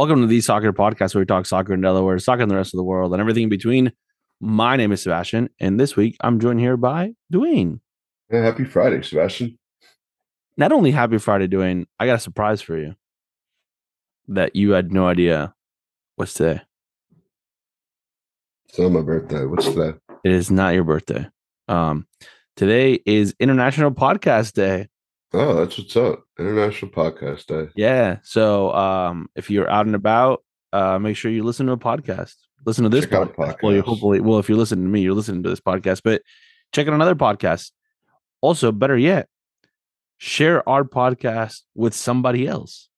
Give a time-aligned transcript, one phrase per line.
[0.00, 2.72] Welcome to the Soccer Podcast, where we talk soccer in Delaware, soccer in the rest
[2.72, 3.92] of the world, and everything in between.
[4.40, 7.80] My name is Sebastian, and this week I'm joined here by Dwayne.
[8.32, 9.58] Yeah, happy Friday, Sebastian.
[10.56, 12.94] Not only happy Friday, Dwayne, I got a surprise for you
[14.28, 15.54] that you had no idea
[16.16, 16.62] what's today.
[18.70, 19.44] It's not my birthday.
[19.44, 19.98] What's today?
[20.24, 21.28] It is not your birthday.
[21.68, 22.06] Um,
[22.56, 24.88] today is International Podcast Day.
[25.34, 26.24] Oh, that's what's up.
[26.40, 27.70] International Podcast Day.
[27.76, 28.18] Yeah.
[28.22, 32.34] So um, if you're out and about, uh, make sure you listen to a podcast.
[32.66, 33.56] Listen to this Check out podcast.
[33.62, 36.22] Well, you hopefully, well, if you're listening to me, you're listening to this podcast, but
[36.72, 37.70] check out another podcast.
[38.42, 39.28] Also, better yet,
[40.18, 42.88] share our podcast with somebody else.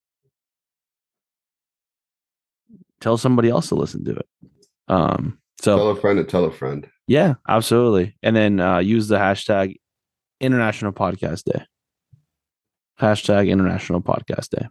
[3.00, 4.26] Tell somebody else to listen to it.
[4.88, 6.88] Um, so Tell a friend to tell a friend.
[7.06, 8.16] yeah, absolutely.
[8.22, 9.76] And then uh, use the hashtag
[10.40, 11.64] International Podcast Day.
[13.02, 14.68] Hashtag International Podcast Day.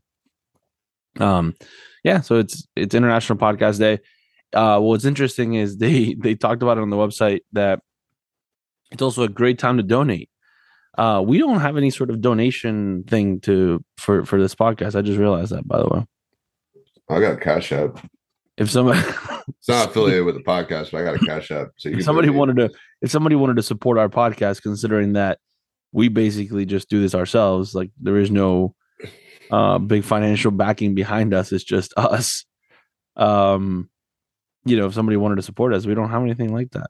[1.20, 1.56] Um,
[2.04, 4.00] yeah, so it's it's International Podcast Day.
[4.54, 7.80] Uh, what's interesting is they they talked about it on the website that
[8.92, 10.30] it's also a great time to donate.
[10.98, 14.96] Uh, we don't have any sort of donation thing to for for this podcast.
[14.96, 16.06] I just realized that, by the way.
[17.10, 18.06] I got a Cash App.
[18.58, 19.00] If somebody
[19.60, 21.70] It's not affiliated with the podcast, but I got a Cash App.
[21.78, 22.40] So you if somebody donate.
[22.40, 22.70] wanted to
[23.02, 25.40] if somebody wanted to support our podcast considering that
[25.92, 28.74] we basically just do this ourselves like there is no
[29.52, 32.46] uh big financial backing behind us it's just us
[33.18, 33.90] um
[34.66, 36.90] you know if somebody wanted to support us we don't have anything like that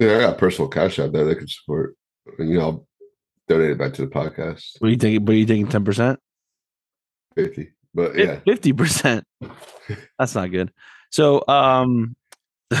[0.00, 1.96] Yeah, I got personal Cash out there they can support.
[2.38, 2.86] And, you know, I'll
[3.48, 4.76] donate it back to the podcast.
[4.78, 6.16] what are you taking but are you taking 10%
[7.34, 7.72] 50.
[7.94, 8.36] But yeah.
[8.46, 9.22] 50%
[10.18, 10.72] that's not good
[11.10, 12.16] so um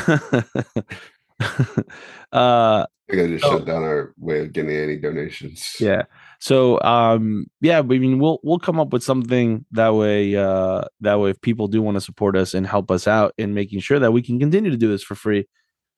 [2.32, 5.76] uh I gotta just So- shut down our way of getting any donations.
[5.80, 6.02] Yeah.
[6.40, 11.20] So um yeah, I mean we'll we'll come up with something that way uh that
[11.20, 13.98] way if people do want to support us and help us out in making sure
[13.98, 15.46] that we can continue to do this for free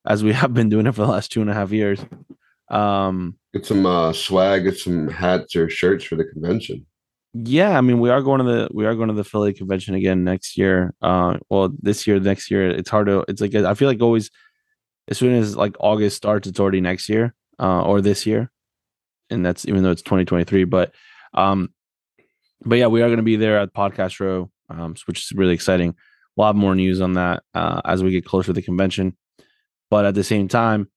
[0.07, 2.05] as we have been doing it for the last two and a half years.
[2.69, 6.85] Um Get some uh, swag, get some hats or shirts for the convention.
[7.35, 9.95] yeah, I mean we are going to the we are going to the Philly convention
[9.95, 10.93] again next year.
[11.01, 12.69] Uh well this year, next year.
[12.69, 14.31] It's hard to it's like I feel like always
[15.09, 18.51] as soon as like August starts, it's already next year, uh or this year.
[19.31, 20.65] And that's even though it's 2023.
[20.65, 20.93] But
[21.35, 21.71] um
[22.65, 25.53] but yeah, we are going to be there at Podcast Row, um, which is really
[25.53, 25.95] exciting.
[26.35, 29.17] We'll have more news on that uh, as we get closer to the convention.
[29.91, 30.89] But at the same time,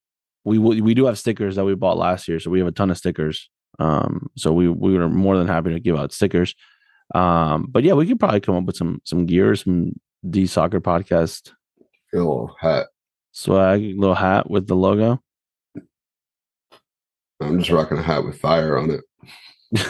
[0.46, 2.72] we will- we do have stickers that we bought last year, so we have a
[2.72, 3.50] ton of stickers.
[3.80, 6.56] Um, so we we were more than happy to give out stickers.
[7.14, 9.94] Um, but yeah, we could probably come up with some some gear, some
[10.28, 11.52] D soccer podcast
[12.14, 12.88] little hat.
[13.32, 15.22] Swag, little hat with the logo.
[17.40, 19.04] I'm just rocking a hat with fire on it.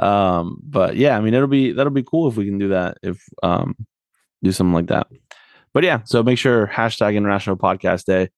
[0.00, 2.96] um but yeah i mean it'll be that'll be cool if we can do that
[3.02, 3.76] if um
[4.42, 5.06] do something like that
[5.74, 8.28] but yeah so make sure hashtag international podcast day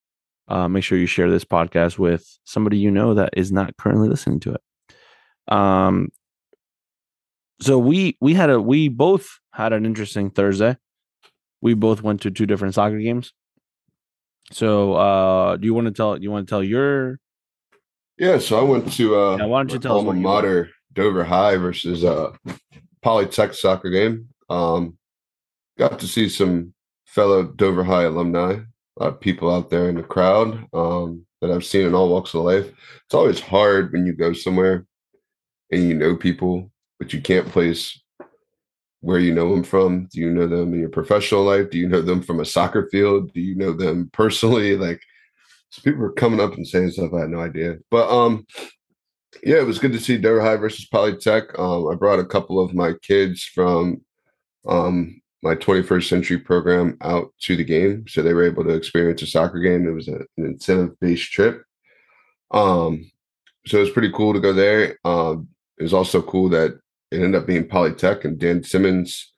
[0.48, 4.08] uh make sure you share this podcast with somebody you know that is not currently
[4.08, 6.08] listening to it um
[7.60, 10.76] so we we had a we both had an interesting thursday
[11.62, 13.32] we both went to two different soccer games
[14.50, 17.18] so uh do you want to tell you want to tell your
[18.18, 20.44] Yeah, so I went to uh Yeah, why don't you tell alma what you went?
[20.44, 22.32] mater Dover High versus uh
[23.02, 24.28] Polytech soccer game.
[24.50, 24.98] Um
[25.78, 26.74] got to see some
[27.06, 31.50] fellow Dover High alumni, a lot of people out there in the crowd um that
[31.50, 32.66] I've seen in all walks of life.
[33.06, 34.86] It's always hard when you go somewhere
[35.70, 38.01] and you know people, but you can't place
[39.02, 40.06] where you know them from.
[40.06, 41.70] Do you know them in your professional life?
[41.70, 43.32] Do you know them from a soccer field?
[43.34, 44.76] Do you know them personally?
[44.76, 45.02] Like
[45.68, 47.78] so people were coming up and saying stuff I had no idea.
[47.90, 48.46] But um
[49.42, 51.58] yeah, it was good to see Dover High versus Polytech.
[51.58, 54.02] Um, I brought a couple of my kids from
[54.66, 59.22] um, my 21st century program out to the game, so they were able to experience
[59.22, 59.88] a soccer game.
[59.88, 61.62] It was a, an incentive-based trip,
[62.50, 63.10] um,
[63.66, 64.98] so it was pretty cool to go there.
[65.04, 65.48] Um,
[65.78, 66.78] it was also cool that
[67.12, 69.32] it ended up being Polytech, and Dan Simmons,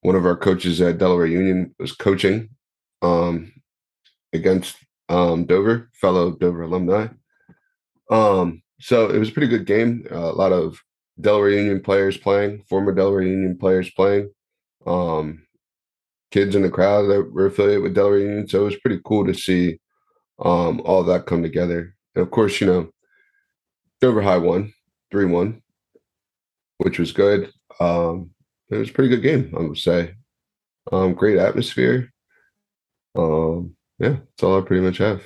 [0.00, 2.50] one of our coaches at Delaware Union, was coaching
[3.02, 3.52] um,
[4.32, 4.76] against
[5.08, 7.06] um, Dover, fellow Dover alumni.
[8.10, 10.06] Um, so it was a pretty good game.
[10.10, 10.80] Uh, a lot of
[11.20, 14.30] Delaware Union players playing, former Delaware Union players playing,
[14.86, 15.46] um,
[16.30, 18.48] kids in the crowd that were affiliated with Delaware Union.
[18.48, 19.78] So it was pretty cool to see
[20.40, 21.94] um, all that come together.
[22.14, 22.90] And of course, you know,
[24.00, 24.72] Dover High won
[25.12, 25.62] 3 1,
[26.84, 27.50] which was good.
[27.80, 28.30] Um,
[28.70, 30.14] it was a pretty good game, I would say.
[30.92, 32.12] Um, great atmosphere.
[33.16, 35.22] Um, yeah, that's all I pretty much have.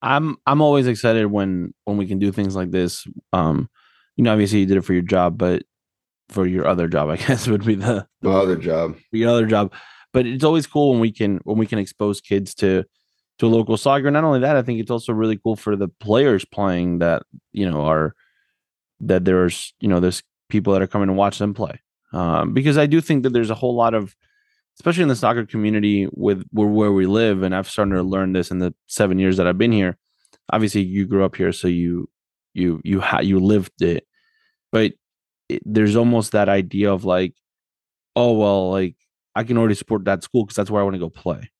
[0.00, 3.06] I'm I'm always excited when when we can do things like this.
[3.32, 3.68] Um,
[4.16, 5.62] you know, obviously you did it for your job, but
[6.30, 8.96] for your other job, I guess would be the My other job.
[9.12, 9.72] your other job.
[10.14, 12.84] But it's always cool when we can when we can expose kids to
[13.40, 14.10] to local soccer.
[14.10, 17.68] Not only that, I think it's also really cool for the players playing that you
[17.70, 18.14] know are
[19.00, 21.80] that there's you know there's people that are coming to watch them play.
[22.12, 24.16] Um, because I do think that there's a whole lot of
[24.78, 28.32] especially in the soccer community with where, where we live, and I've started to learn
[28.32, 29.98] this in the seven years that I've been here.
[30.50, 32.08] Obviously, you grew up here, so you
[32.54, 34.06] you you ha- you lived it,
[34.72, 34.92] but
[35.48, 37.34] it, there's almost that idea of like,
[38.16, 38.96] oh well, like
[39.34, 41.50] I can already support that school because that's where I want to go play.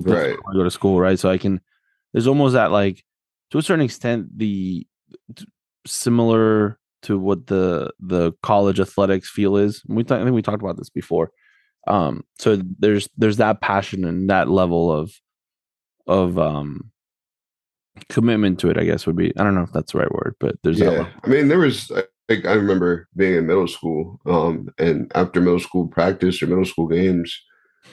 [0.00, 0.36] Right.
[0.52, 1.18] Go to school, right?
[1.18, 1.60] So I can.
[2.12, 3.04] There's almost that like
[3.50, 4.86] to a certain extent the
[5.86, 9.82] similar to what the the college athletics feel is.
[9.88, 11.30] We th- I think we talked about this before.
[11.86, 15.12] Um, so there's there's that passion and that level of
[16.06, 16.90] of um
[18.08, 18.78] commitment to it.
[18.78, 20.80] I guess would be I don't know if that's the right word, but there's.
[20.80, 21.08] Yeah.
[21.22, 25.40] I mean, there was I think I remember being in middle school, um, and after
[25.40, 27.40] middle school practice or middle school games,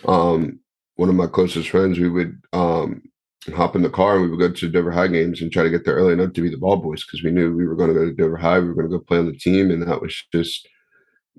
[0.08, 0.60] um,
[0.96, 3.04] one of my closest friends, we would um
[3.52, 5.70] hop in the car and we would go to Dover High games and try to
[5.70, 7.90] get there early enough to be the ball boys because we knew we were going
[7.90, 9.82] to go to Dover High, we were going to go play on the team, and
[9.84, 10.68] that was just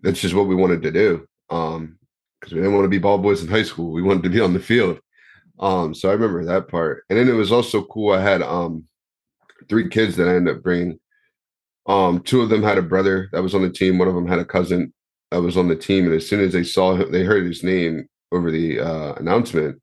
[0.03, 1.27] that's just what we wanted to do.
[1.51, 1.99] Um,
[2.41, 3.91] because we didn't want to be ball boys in high school.
[3.91, 5.01] We wanted to be on the field.
[5.61, 7.05] Um, so I remember that part.
[7.09, 8.12] And then it was also cool.
[8.12, 8.85] I had um
[9.69, 10.99] three kids that I ended up bringing.
[11.87, 13.97] Um, two of them had a brother that was on the team.
[13.97, 14.93] One of them had a cousin
[15.31, 16.05] that was on the team.
[16.05, 19.81] And as soon as they saw him, they heard his name over the uh, announcement,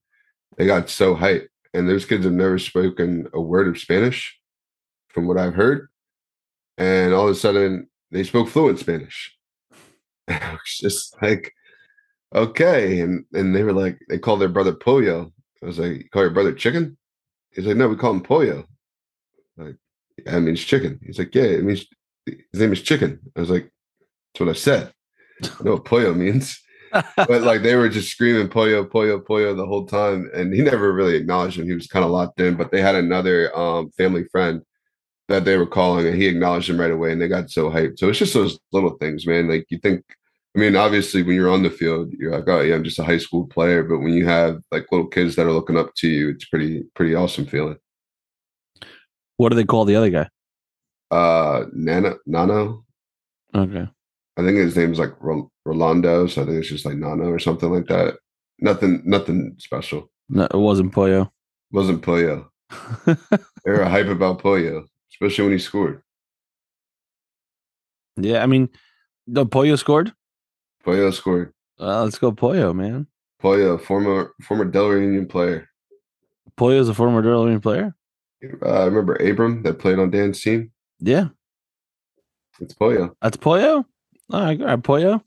[0.58, 1.48] they got so hyped.
[1.74, 4.38] And those kids have never spoken a word of Spanish,
[5.14, 5.88] from what I've heard.
[6.78, 9.36] And all of a sudden, they spoke fluent Spanish.
[10.28, 11.54] And I was just like,
[12.34, 13.00] okay.
[13.00, 15.32] And and they were like, they called their brother Pollo.
[15.62, 16.98] I was like, you call your brother chicken?
[17.52, 18.66] He's like, no, we call him Pollo.
[19.58, 19.76] Like,
[20.26, 21.00] yeah, it means chicken.
[21.06, 21.86] He's like, yeah, it means
[22.26, 23.20] his name is chicken.
[23.36, 23.72] I was like,
[24.34, 24.94] that's what I said.
[25.44, 26.62] I know what Pollo means.
[27.16, 30.30] But like they were just screaming Pollo, Pollo, Pollo the whole time.
[30.34, 31.66] And he never really acknowledged him.
[31.66, 34.62] He was kind of locked in, but they had another um, family friend
[35.28, 38.00] that they were calling and he acknowledged him right away and they got so hyped.
[38.00, 39.48] So it's just those little things, man.
[39.48, 40.04] Like you think,
[40.56, 43.04] I mean, obviously when you're on the field, you're like, oh yeah, I'm just a
[43.04, 43.84] high school player.
[43.84, 46.84] But when you have like little kids that are looking up to you, it's pretty,
[46.96, 47.78] pretty awesome feeling.
[49.38, 50.30] What do they call the other guy?
[51.10, 52.86] Uh, Nano, Nano,
[53.54, 53.88] Okay.
[54.38, 55.14] I think his name's like
[55.66, 56.28] Rolando.
[56.28, 58.16] So I think it's just like Nano or something like that.
[58.60, 60.10] Nothing, nothing special.
[60.30, 61.32] No, it wasn't Pollo.
[61.72, 62.50] Wasn't Pollo.
[63.06, 66.02] They were hype about Pollo, especially when he scored.
[68.18, 68.70] yeah, I mean,
[69.28, 70.14] the Pollo scored.
[70.84, 71.54] Pollo scored.
[71.80, 73.08] Uh, let's go Pollo, man.
[73.40, 75.70] Pollo, former former Delaware Union player.
[76.58, 77.96] Pollo is a former Delaware Union player.
[78.64, 80.72] Uh, I remember Abram that played on Dan's team.
[81.00, 81.28] Yeah,
[82.60, 83.16] It's Pollo.
[83.22, 83.86] that's Pollo.
[84.32, 85.24] All right, all right, Pollo.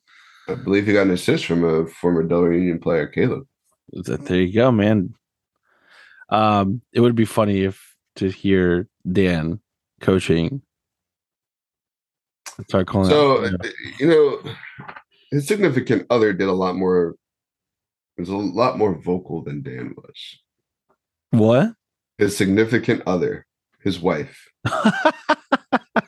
[0.48, 3.46] I believe he got an assist from a former Delaware Union player, Caleb.
[3.92, 5.14] There you go, man.
[6.30, 9.60] Um, it would be funny if to hear Dan
[10.00, 10.62] coaching.
[12.68, 13.10] Start calling.
[13.10, 13.68] So, out, uh,
[13.98, 14.40] you know,
[15.30, 17.14] his significant other did a lot more,
[18.16, 20.38] was a lot more vocal than Dan was.
[21.30, 21.74] what?
[22.16, 23.46] His significant other,
[23.82, 24.48] his wife.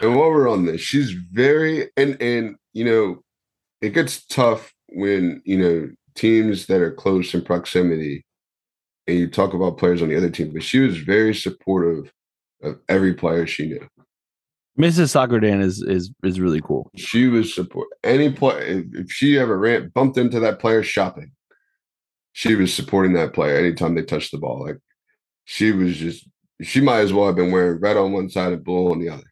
[0.00, 3.22] And while we're on this, she's very and and you know,
[3.80, 8.24] it gets tough when you know teams that are close in proximity,
[9.06, 10.52] and you talk about players on the other team.
[10.52, 12.12] But she was very supportive
[12.62, 13.86] of every player she knew.
[14.78, 15.10] Mrs.
[15.10, 16.90] Soccer Dan is is is really cool.
[16.96, 18.60] She was support any player.
[18.60, 21.32] If, if she ever ran bumped into that player shopping,
[22.32, 24.64] she was supporting that player anytime they touched the ball.
[24.64, 24.78] Like
[25.44, 26.26] she was just
[26.62, 29.10] she might as well have been wearing red on one side and blue on the
[29.10, 29.29] other.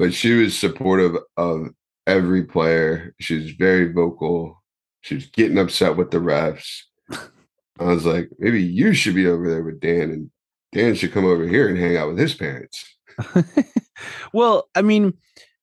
[0.00, 1.66] But she was supportive of
[2.06, 3.14] every player.
[3.20, 4.62] She was very vocal.
[5.02, 6.84] She was getting upset with the refs.
[7.78, 10.30] I was like, maybe you should be over there with Dan, and
[10.72, 12.82] Dan should come over here and hang out with his parents.
[14.32, 15.12] well, I mean,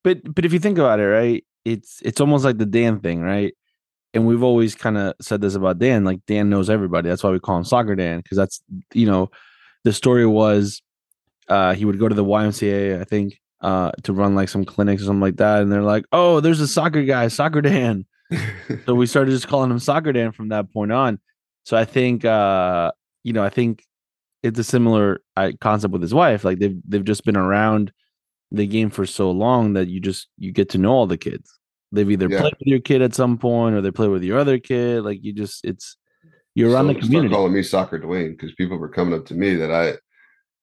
[0.04, 1.44] but but if you think about it, right?
[1.66, 3.56] It's it's almost like the Dan thing, right?
[4.14, 7.10] And we've always kind of said this about Dan, like Dan knows everybody.
[7.10, 8.62] That's why we call him Soccer Dan, because that's
[8.94, 9.32] you know,
[9.84, 10.84] the story was
[11.48, 15.02] uh he would go to the YMCA, I think, uh, to run like some clinics
[15.02, 18.06] or something like that, and they're like, Oh, there's a soccer guy, Soccer Dan.
[18.86, 21.20] so we started just calling him Soccer Dan from that point on.
[21.64, 22.92] So I think uh,
[23.24, 23.84] you know, I think
[24.44, 26.44] it's a similar uh, concept with his wife.
[26.44, 27.92] Like they've they've just been around
[28.52, 31.52] the game for so long that you just you get to know all the kids.
[31.92, 32.42] They've either Yeah.
[32.42, 35.04] played with your kid at some point or they play with your other kid.
[35.04, 35.98] Like you just it's
[36.56, 37.34] you're around So the start community.
[37.36, 39.96] calling me Soccer Dwayne because people were coming up to me that I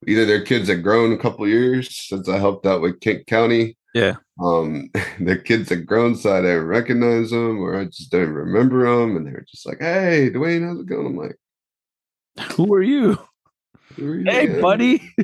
[0.06, 3.76] either their kids had grown a couple years since I helped out with Kent County,
[3.94, 4.16] Yeah.
[4.42, 8.84] Um, the kids that grown so I didn't recognize them, or I just don't remember
[8.84, 11.36] them, and they were just like, "Hey, Dwayne, how's it going?" I'm like,
[12.56, 13.18] Who are you?
[13.96, 15.02] "Who are you?" Hey, man?" buddy.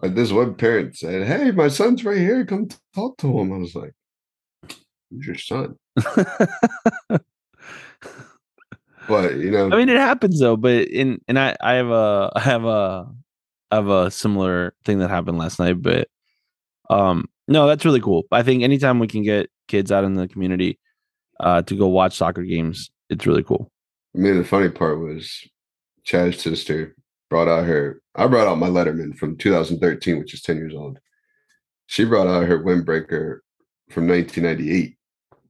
[0.00, 2.44] Like this one parent said, "Hey, my son's right here.
[2.44, 3.94] Come talk to him." I was like,
[5.10, 5.76] "Who's your son?"
[9.08, 10.56] But you know, I mean, it happens though.
[10.56, 13.06] But in and I, I have a, I have a,
[13.76, 15.82] Have a similar thing that happened last night.
[15.82, 16.08] But
[16.88, 18.24] um, no, that's really cool.
[18.32, 20.78] I think anytime we can get kids out in the community,
[21.40, 23.70] uh, to go watch soccer games, it's really cool.
[24.14, 25.46] I mean, the funny part was
[26.04, 26.96] Chad's sister
[27.28, 28.00] brought out her.
[28.14, 30.98] I brought out my Letterman from 2013, which is 10 years old.
[31.86, 33.40] She brought out her windbreaker
[33.90, 34.96] from 1998.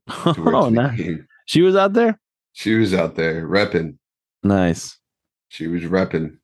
[0.35, 0.99] to wear oh, nice.
[0.99, 1.29] game.
[1.47, 2.19] She was out there.
[2.55, 3.99] She was out there repping.
[4.43, 4.99] Nice.
[5.49, 6.39] She was repping.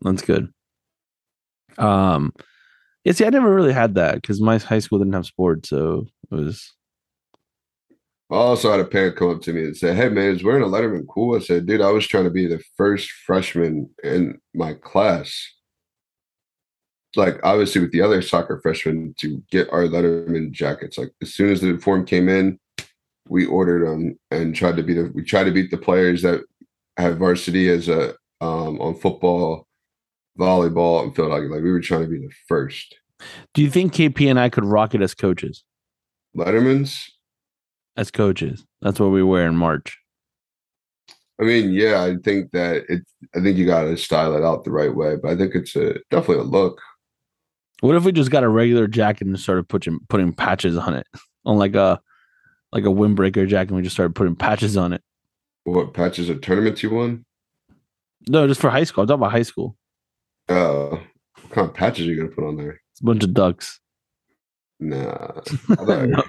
[0.00, 0.50] That's good.
[1.78, 2.32] Um,
[3.04, 3.12] yeah.
[3.12, 6.34] See, I never really had that because my high school didn't have sports, so it
[6.34, 6.72] was.
[8.30, 10.62] I also had a parent come up to me and say, Hey man, is wearing
[10.62, 11.36] a Letterman cool?
[11.36, 15.36] I said, dude, I was trying to be the first freshman in my class.
[17.16, 20.96] Like obviously with the other soccer freshmen to get our Letterman jackets.
[20.96, 22.60] Like as soon as the form came in,
[23.28, 26.44] we ordered them and tried to beat the, we tried to beat the players that
[26.96, 29.66] have varsity as a um on football,
[30.38, 31.48] volleyball, and field hockey.
[31.48, 32.94] Like we were trying to be the first.
[33.54, 35.64] Do you think KP and I could rock it as coaches?
[36.36, 37.10] Letterman's
[37.96, 39.98] As coaches, that's what we wear in March.
[41.40, 43.02] I mean, yeah, I think that it.
[43.34, 45.74] I think you got to style it out the right way, but I think it's
[45.74, 46.80] a definitely a look.
[47.80, 51.06] What if we just got a regular jacket and started putting putting patches on it,
[51.46, 52.00] on like a
[52.72, 53.70] like a windbreaker jacket?
[53.70, 55.02] and We just started putting patches on it.
[55.64, 57.24] What patches of tournaments you won?
[58.28, 59.02] No, just for high school.
[59.02, 59.76] I'm talking about high school.
[60.50, 60.98] Uh,
[61.42, 62.80] what kind of patches are you gonna put on there?
[62.92, 63.80] It's a bunch of ducks.
[64.80, 66.22] Nah, no,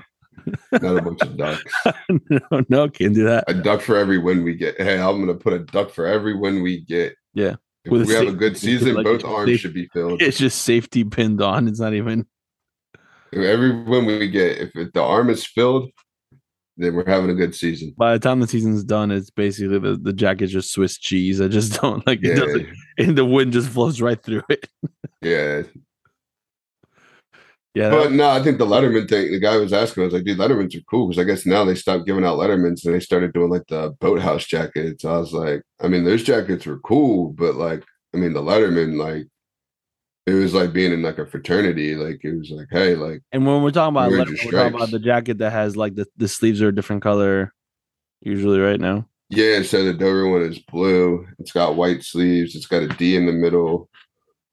[0.72, 1.74] not a bunch of ducks.
[2.30, 3.46] no, no, can't do that.
[3.48, 4.80] A duck for every win we get.
[4.80, 7.16] Hey, I'm gonna put a duck for every win we get.
[7.34, 7.56] Yeah.
[7.84, 10.22] If With a we have a good season, like both arms safety- should be filled.
[10.22, 11.68] It's just safety pinned on.
[11.68, 12.28] It's not even.
[13.34, 15.90] Every win we get, if the arm is filled,
[16.82, 17.94] then we're having a good season.
[17.98, 21.42] By the time the season's done, it's basically the, the jacket's just Swiss cheese.
[21.42, 22.36] I just don't like it.
[22.36, 24.68] Doesn't, and the wind just flows right through it.
[25.22, 25.64] yeah.
[27.74, 29.32] Yeah, But no, I think the Letterman thing.
[29.32, 31.64] The guy was asking, I was like, "Dude, Lettermans are cool." Because I guess now
[31.64, 35.06] they stopped giving out Lettermans and they started doing like the boathouse jackets.
[35.06, 38.98] I was like, I mean, those jackets were cool, but like, I mean, the Letterman,
[38.98, 39.28] like,
[40.28, 41.96] it was like being in like a fraternity.
[41.96, 44.92] Like, it was like, hey, like, and when we're talking about leather, we're talking about
[44.92, 47.54] the jacket that has like the, the sleeves are a different color,
[48.22, 49.08] usually right now.
[49.30, 49.62] yeah.
[49.64, 51.26] So the Dover one is blue.
[51.40, 52.56] It's got white sleeves.
[52.56, 53.90] It's got a D in the middle.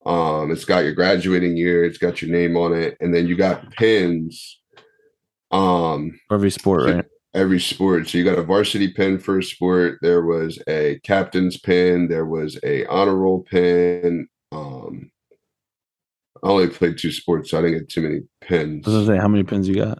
[0.06, 1.84] Um, it's got your graduating year.
[1.84, 4.60] It's got your name on it, and then you got pins.
[5.50, 7.04] Um, every sport, So- right?
[7.34, 8.08] every sport.
[8.08, 9.98] So you got a varsity pin for a sport.
[10.02, 12.08] There was a captain's pin.
[12.08, 14.28] There was a honor roll pin.
[14.52, 15.10] Um,
[16.42, 18.86] I only played two sports, so I didn't get too many pins.
[18.86, 19.98] I was gonna say how many pins you got.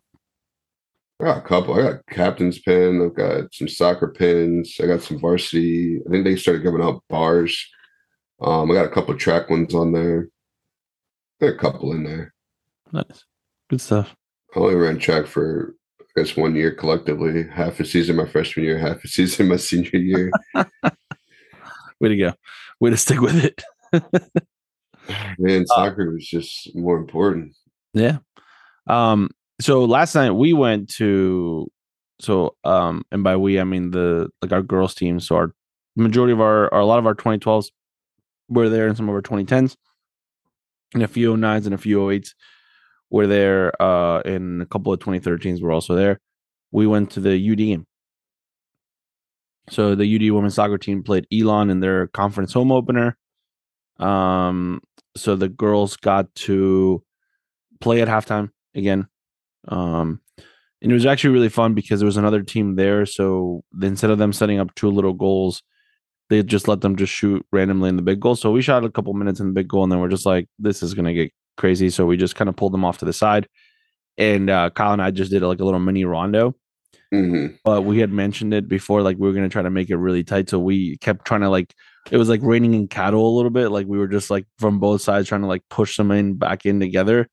[1.20, 1.74] I got a couple.
[1.74, 3.02] I got captain's pin.
[3.02, 4.76] I've got some soccer pins.
[4.80, 6.00] I got some varsity.
[6.06, 7.68] I think they started giving out bars.
[8.40, 10.28] Um, I got a couple track ones on there.
[11.40, 12.34] Got a couple in there.
[12.92, 13.24] Nice,
[13.68, 14.14] good stuff.
[14.54, 17.46] I only ran track for I guess one year collectively.
[17.48, 20.30] Half a season my freshman year, half a season my senior year.
[22.00, 22.32] Way to go.
[22.78, 23.62] Way to stick with it.
[25.38, 27.54] Man, soccer was just more important.
[27.94, 28.18] Yeah.
[28.86, 29.30] Um.
[29.60, 31.68] So last night we went to,
[32.20, 35.20] so um, and by we I mean the like our girls team.
[35.20, 35.54] So our
[35.96, 37.70] majority of our, or a lot of our 2012s
[38.48, 39.76] were there, and some of our 2010s,
[40.94, 42.34] and a few 09s and a few 08s
[43.10, 43.80] were there.
[43.82, 46.20] Uh, and a couple of 2013s were also there.
[46.70, 47.86] We went to the UD game.
[49.70, 53.16] So the UD women's soccer team played Elon in their conference home opener.
[53.98, 54.80] Um,
[55.16, 57.02] so the girls got to
[57.80, 59.06] play at halftime again.
[59.66, 60.20] Um,
[60.80, 63.04] and it was actually really fun because there was another team there.
[63.04, 65.62] So instead of them setting up two little goals,
[66.30, 68.36] they just let them just shoot randomly in the big goal.
[68.36, 70.48] So we shot a couple minutes in the big goal, and then we're just like,
[70.58, 71.90] this is gonna get crazy.
[71.90, 73.48] So we just kind of pulled them off to the side.
[74.18, 76.54] And uh, Kyle and I just did like a little mini rondo
[77.12, 79.88] hmm but we had mentioned it before like we were going to try to make
[79.88, 81.74] it really tight so we kept trying to like
[82.10, 84.78] it was like raining in cattle a little bit like we were just like from
[84.78, 87.28] both sides trying to like push them in back in together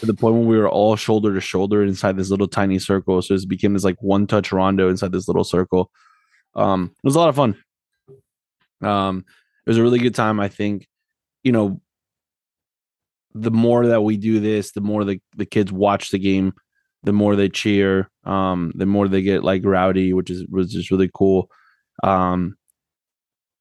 [0.00, 3.20] to the point where we were all shoulder to shoulder inside this little tiny circle.
[3.20, 5.90] So it became this like one touch rondo inside this little circle.
[6.54, 7.56] Um it was a lot of fun.
[8.80, 9.24] Um
[9.66, 10.88] it was a really good time i think
[11.44, 11.80] you know
[13.32, 16.52] the more that we do this the more the, the kids watch the game
[17.02, 20.90] the more they cheer, um, the more they get like rowdy, which is was just
[20.90, 21.50] really cool.
[22.02, 22.56] Um,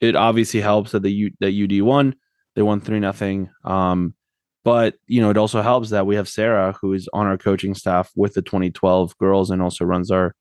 [0.01, 2.15] it obviously helps that the U, that UD won.
[2.55, 3.49] They won three nothing.
[3.63, 4.15] Um,
[4.65, 7.75] but you know, it also helps that we have Sarah, who is on our coaching
[7.75, 10.35] staff with the 2012 girls, and also runs our.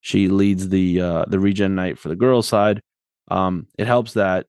[0.00, 2.82] She leads the uh, the regen night for the girls side.
[3.28, 4.46] Um, it helps that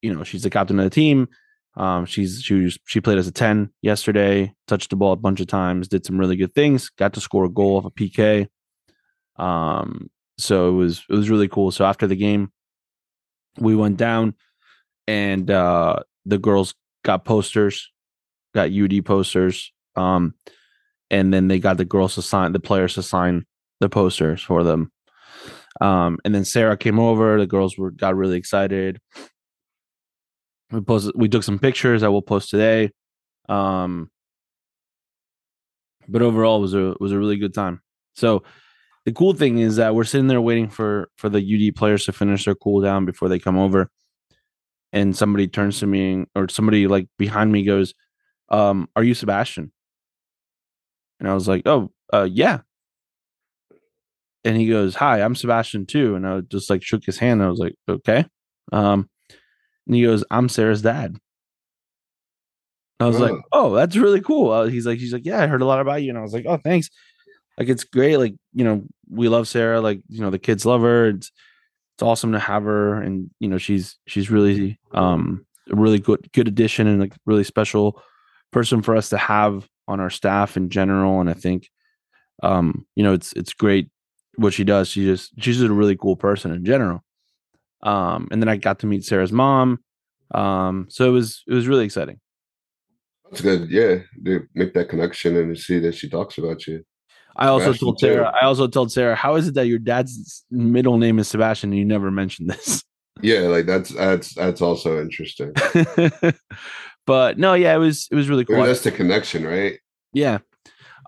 [0.00, 1.28] you know she's the captain of the team.
[1.76, 5.40] Um, she's she was, she played as a 10 yesterday, touched the ball a bunch
[5.40, 8.48] of times, did some really good things, got to score a goal off a PK.
[9.36, 11.70] Um, so it was it was really cool.
[11.70, 12.52] So after the game,
[13.58, 14.34] we went down
[15.06, 17.90] and uh the girls got posters,
[18.54, 19.72] got UD posters.
[19.96, 20.34] Um
[21.10, 23.44] and then they got the girls to sign the players to sign
[23.80, 24.92] the posters for them.
[25.80, 29.00] Um and then Sarah came over, the girls were got really excited
[30.72, 32.90] we posted we took some pictures i will post today
[33.48, 34.10] um
[36.08, 37.80] but overall it was a was a really good time
[38.14, 38.42] so
[39.04, 42.12] the cool thing is that we're sitting there waiting for for the ud players to
[42.12, 43.90] finish their cool down before they come over
[44.92, 47.94] and somebody turns to me or somebody like behind me goes
[48.50, 49.72] um are you sebastian
[51.20, 52.60] and i was like oh uh yeah
[54.44, 57.48] and he goes hi i'm sebastian too and i just like shook his hand i
[57.48, 58.24] was like okay
[58.72, 59.08] um
[59.86, 61.16] and he goes, I'm Sarah's dad.
[63.00, 63.20] I was oh.
[63.20, 64.50] like, oh, that's really cool.
[64.52, 66.10] Uh, he's like, he's like, yeah, I heard a lot about you.
[66.10, 66.88] And I was like, oh, thanks.
[67.58, 68.16] Like, it's great.
[68.16, 69.80] Like, you know, we love Sarah.
[69.80, 71.08] Like, you know, the kids love her.
[71.08, 71.30] It's,
[71.94, 73.00] it's awesome to have her.
[73.00, 77.44] And, you know, she's, she's really, um, a really good, good addition and like really
[77.44, 78.00] special
[78.50, 81.20] person for us to have on our staff in general.
[81.20, 81.68] And I think,
[82.42, 83.88] um, you know, it's, it's great
[84.36, 84.88] what she does.
[84.88, 87.02] She just, she's just a really cool person in general.
[87.82, 89.80] Um, and then I got to meet Sarah's mom.
[90.34, 92.18] Um, so it was it was really exciting.
[93.24, 93.70] That's good.
[93.70, 96.84] Yeah, to make that connection and to see that she talks about you.
[97.36, 98.30] I also told Sarah.
[98.30, 98.38] Too.
[98.40, 101.78] I also told Sarah, how is it that your dad's middle name is Sebastian and
[101.78, 102.84] you never mentioned this?
[103.20, 105.52] Yeah, like that's that's that's also interesting.
[107.06, 108.64] but no, yeah, it was it was really cool.
[108.64, 109.78] that's the connection, right?
[110.12, 110.38] Yeah.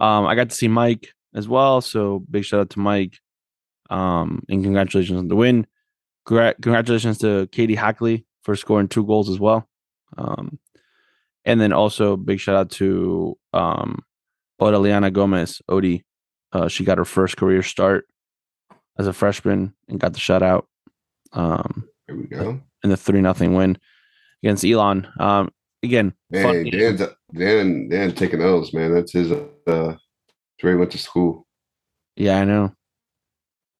[0.00, 3.18] Um, I got to see Mike as well, so big shout out to Mike.
[3.90, 5.66] Um, and congratulations on the win
[6.24, 9.68] congratulations to Katie Hackley for scoring two goals as well.
[10.16, 10.58] Um,
[11.44, 14.00] and then also big shout out to um,
[14.60, 16.02] Odeliana Gomez, Odie.
[16.54, 18.06] Uh, she got her first career start
[18.96, 20.64] as a freshman and got the shutout.
[21.32, 22.60] Um, there we go.
[22.84, 23.76] In the three nothing win
[24.42, 25.08] against Elon.
[25.18, 25.50] Um,
[25.82, 28.94] again, man, Dan, Dan, Dan taking L's, man.
[28.94, 29.32] That's his.
[29.32, 29.96] Uh,
[30.60, 31.46] where he went to school.
[32.16, 32.72] Yeah, I know.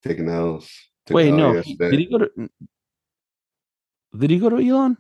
[0.02, 0.68] Taking L's.
[1.08, 1.62] Wait, no.
[1.62, 2.50] Did he go to?
[4.18, 4.98] Did he go to Elon?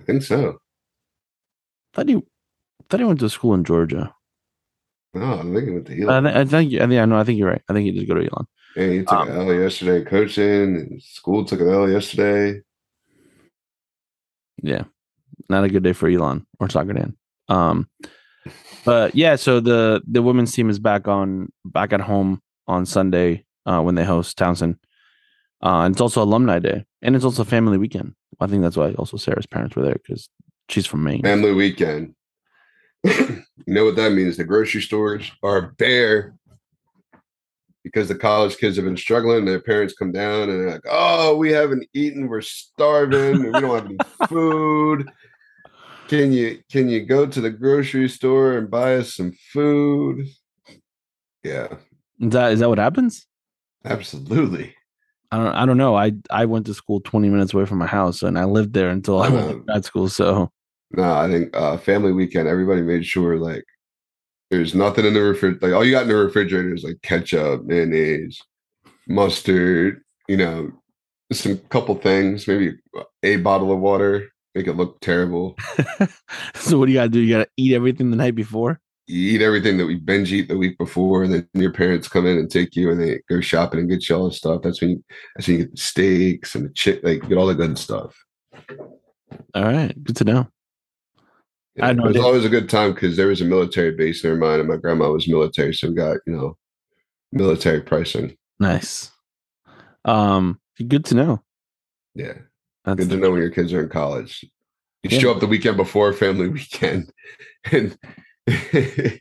[0.00, 0.58] I think so.
[1.94, 2.22] I thought he, I
[2.88, 4.14] thought he went to school in Georgia.
[5.14, 6.26] No, I think he went to Elon.
[6.26, 7.18] I, th- I think, I think, I know.
[7.18, 7.62] I think you're right.
[7.68, 8.46] I think he did go to Elon.
[8.76, 11.00] Yeah, he took um, an L yesterday coaching.
[11.02, 12.62] school took an L yesterday.
[14.62, 14.84] Yeah,
[15.48, 17.16] not a good day for Elon or Soccer Dan.
[17.48, 17.88] Um,
[18.84, 23.44] but yeah, so the the women's team is back on back at home on Sunday
[23.66, 24.78] uh, when they host Towson.
[25.62, 28.14] Uh, and it's also alumni day, and it's also family weekend.
[28.40, 30.28] I think that's why also Sarah's parents were there because
[30.68, 31.22] she's from Maine.
[31.22, 32.14] Family weekend.
[33.04, 34.36] You know what that means?
[34.36, 36.34] The grocery stores are bare
[37.84, 39.44] because the college kids have been struggling.
[39.44, 42.28] Their parents come down and they're like, "Oh, we haven't eaten.
[42.28, 43.44] We're starving.
[43.44, 45.10] we don't have any food.
[46.08, 50.26] Can you can you go to the grocery store and buy us some food?"
[51.42, 51.68] Yeah.
[52.20, 53.26] Is that is that what happens?
[53.84, 54.74] Absolutely.
[55.32, 55.96] I don't I don't know.
[55.96, 58.90] I I went to school 20 minutes away from my house and I lived there
[58.90, 59.64] until I went to uh-huh.
[59.64, 60.08] grad school.
[60.08, 60.52] So
[60.94, 63.64] no, I think uh family weekend, everybody made sure like
[64.50, 65.66] there's nothing in the refrigerator.
[65.66, 68.40] Like all you got in the refrigerator is like ketchup, mayonnaise,
[69.08, 70.70] mustard, you know,
[71.32, 72.74] some couple things, maybe
[73.22, 75.56] a bottle of water, make it look terrible.
[76.54, 77.20] so what do you gotta do?
[77.20, 78.80] You gotta eat everything the night before?
[79.06, 82.26] you eat everything that we binge eat the week before, and then your parents come
[82.26, 84.62] in and take you and they go shopping and get you all the stuff.
[84.62, 87.46] That's when you that's when you get the steaks and the chick, like get all
[87.46, 88.16] the good stuff.
[89.54, 90.48] All right, good to know.
[91.80, 94.36] I know it was always a good time because there was a military base near
[94.36, 96.56] mine, and my grandma was military, so we got you know
[97.32, 98.36] military pricing.
[98.60, 99.10] Nice.
[100.04, 101.42] Um, good to know.
[102.14, 102.34] Yeah,
[102.84, 104.44] That's good to know when your kids are in college.
[105.02, 105.18] You yeah.
[105.18, 107.10] show up the weekend before family weekend,
[107.70, 107.96] and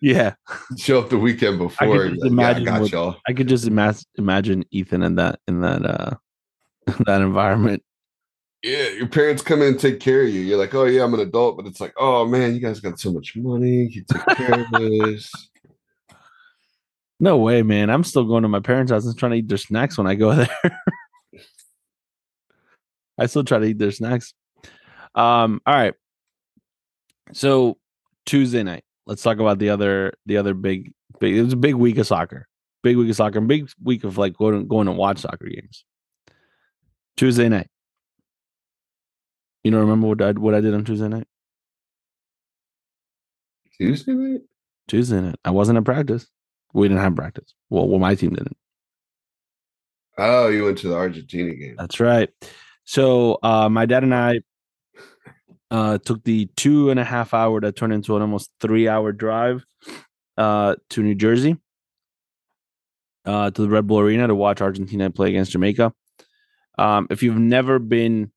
[0.00, 0.34] yeah.
[0.78, 1.88] Show up the weekend before.
[1.88, 3.16] I could just imagine yeah, I, what, y'all.
[3.28, 6.14] I could just imagine imagine Ethan in that in that uh
[7.06, 7.82] that environment.
[8.62, 10.40] Yeah, your parents come in and take care of you.
[10.40, 13.00] You're like, oh yeah, I'm an adult, but it's like, oh man, you guys got
[13.00, 13.86] so much money.
[13.86, 15.32] You take care of this.
[17.18, 17.90] No way, man.
[17.90, 20.14] I'm still going to my parents' house and trying to eat their snacks when I
[20.14, 20.82] go there.
[23.18, 24.34] I still try to eat their snacks.
[25.14, 25.94] Um, all right.
[27.32, 27.78] So
[28.26, 31.74] Tuesday night, let's talk about the other the other big big it was a big
[31.74, 32.46] week of soccer.
[32.82, 35.84] Big week of soccer, and big week of like going going to watch soccer games.
[37.16, 37.68] Tuesday night.
[39.62, 41.26] You don't remember what I what I did on Tuesday night?
[43.78, 44.40] Tuesday night?
[44.88, 45.36] Tuesday night.
[45.44, 46.26] I wasn't at practice.
[46.72, 47.54] We didn't have practice.
[47.68, 48.56] Well, well, my team didn't.
[50.18, 51.76] Oh, you went to the Argentina game.
[51.78, 52.28] That's right.
[52.84, 54.40] So uh, my dad and I
[55.70, 59.12] uh, took the two and a half hour that turned into an almost three hour
[59.12, 59.64] drive
[60.36, 61.56] uh, to New Jersey
[63.24, 65.92] uh, to the Red Bull Arena to watch Argentina play against Jamaica.
[66.78, 68.32] Um, if you've never been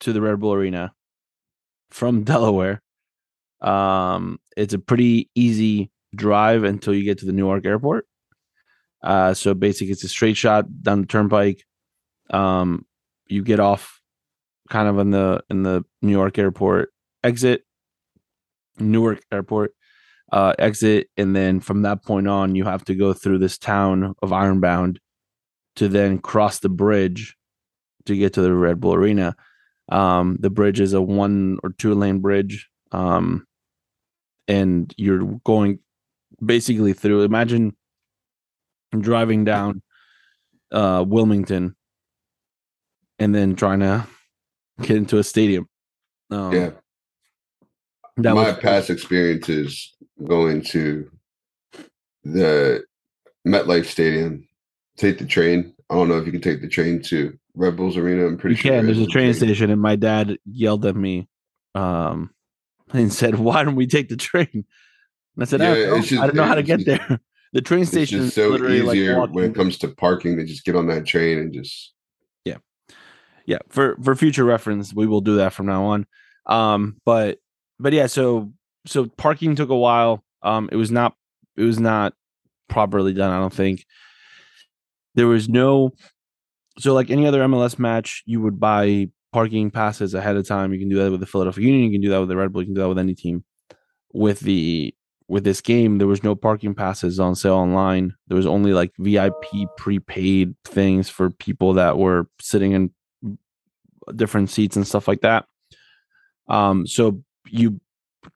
[0.00, 0.92] to the Red Bull Arena
[1.90, 2.82] from Delaware,
[3.60, 8.06] um, it's a pretty easy drive until you get to the Newark airport.
[9.02, 11.64] Uh, so basically, it's a straight shot down the turnpike.
[12.30, 12.84] Um,
[13.26, 14.00] you get off
[14.68, 16.90] kind of in the in the New York airport
[17.24, 17.64] exit,
[18.78, 19.72] Newark airport
[20.32, 24.14] uh, exit, and then from that point on, you have to go through this town
[24.22, 25.00] of Ironbound
[25.76, 27.36] to then cross the bridge
[28.06, 29.36] to get to the Red Bull Arena.
[29.90, 33.46] Um, the bridge is a one or two lane bridge, um,
[34.46, 35.80] and you're going
[36.44, 37.22] basically through.
[37.22, 37.76] Imagine
[38.98, 39.82] driving down
[40.72, 41.76] uh, Wilmington
[43.18, 44.06] and then trying to
[44.82, 45.68] get into a stadium.
[46.30, 46.70] Um, yeah.
[48.18, 51.10] that My was past experiences going to
[52.24, 52.84] the
[53.46, 54.46] MetLife Stadium,
[54.96, 55.74] take the train.
[55.88, 58.26] I don't know if you can take the train to Red Bulls Arena.
[58.26, 58.86] I'm pretty you sure can.
[58.86, 61.28] there There's a train station, and my dad yelled at me,
[61.74, 62.30] um,
[62.92, 64.64] and said, "Why don't we take the train?" And
[65.38, 66.00] I said, Yeah, I, don't know.
[66.00, 67.20] just- I don't know how to get just- there."
[67.52, 70.76] The train station is so easier like when it comes to parking to just get
[70.76, 71.92] on that train and just
[72.44, 72.58] yeah,
[73.44, 76.06] yeah for for future reference we will do that from now on
[76.46, 77.38] um but
[77.80, 78.52] but yeah so
[78.86, 81.16] so parking took a while um it was not
[81.56, 82.14] it was not
[82.68, 83.84] properly done i don't think
[85.16, 85.90] there was no
[86.80, 90.72] so like any other mls match you would buy parking passes ahead of time.
[90.72, 91.84] You can do that with the philadelphia union.
[91.84, 92.62] You can do that with the red bull.
[92.62, 93.44] You can do that with any team.
[94.12, 94.94] With the
[95.28, 98.14] with this game there was no parking passes on sale online.
[98.26, 99.34] There was only like vip
[99.76, 102.90] prepaid things for people that were sitting in
[104.16, 105.46] different seats and stuff like that.
[106.48, 107.80] Um, so you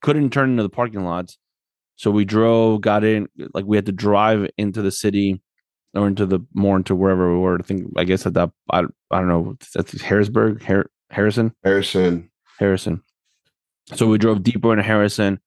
[0.01, 1.37] couldn't turn into the parking lots.
[1.97, 5.43] So we drove, got in, like we had to drive into the city
[5.95, 7.59] or into the more into wherever we were.
[7.59, 8.81] I think I guess at that I,
[9.11, 12.31] I don't know that's Harrisburg, Har- Harrison, Harrison.
[12.59, 13.03] Harrison.
[13.95, 15.41] So we drove deeper into Harrison.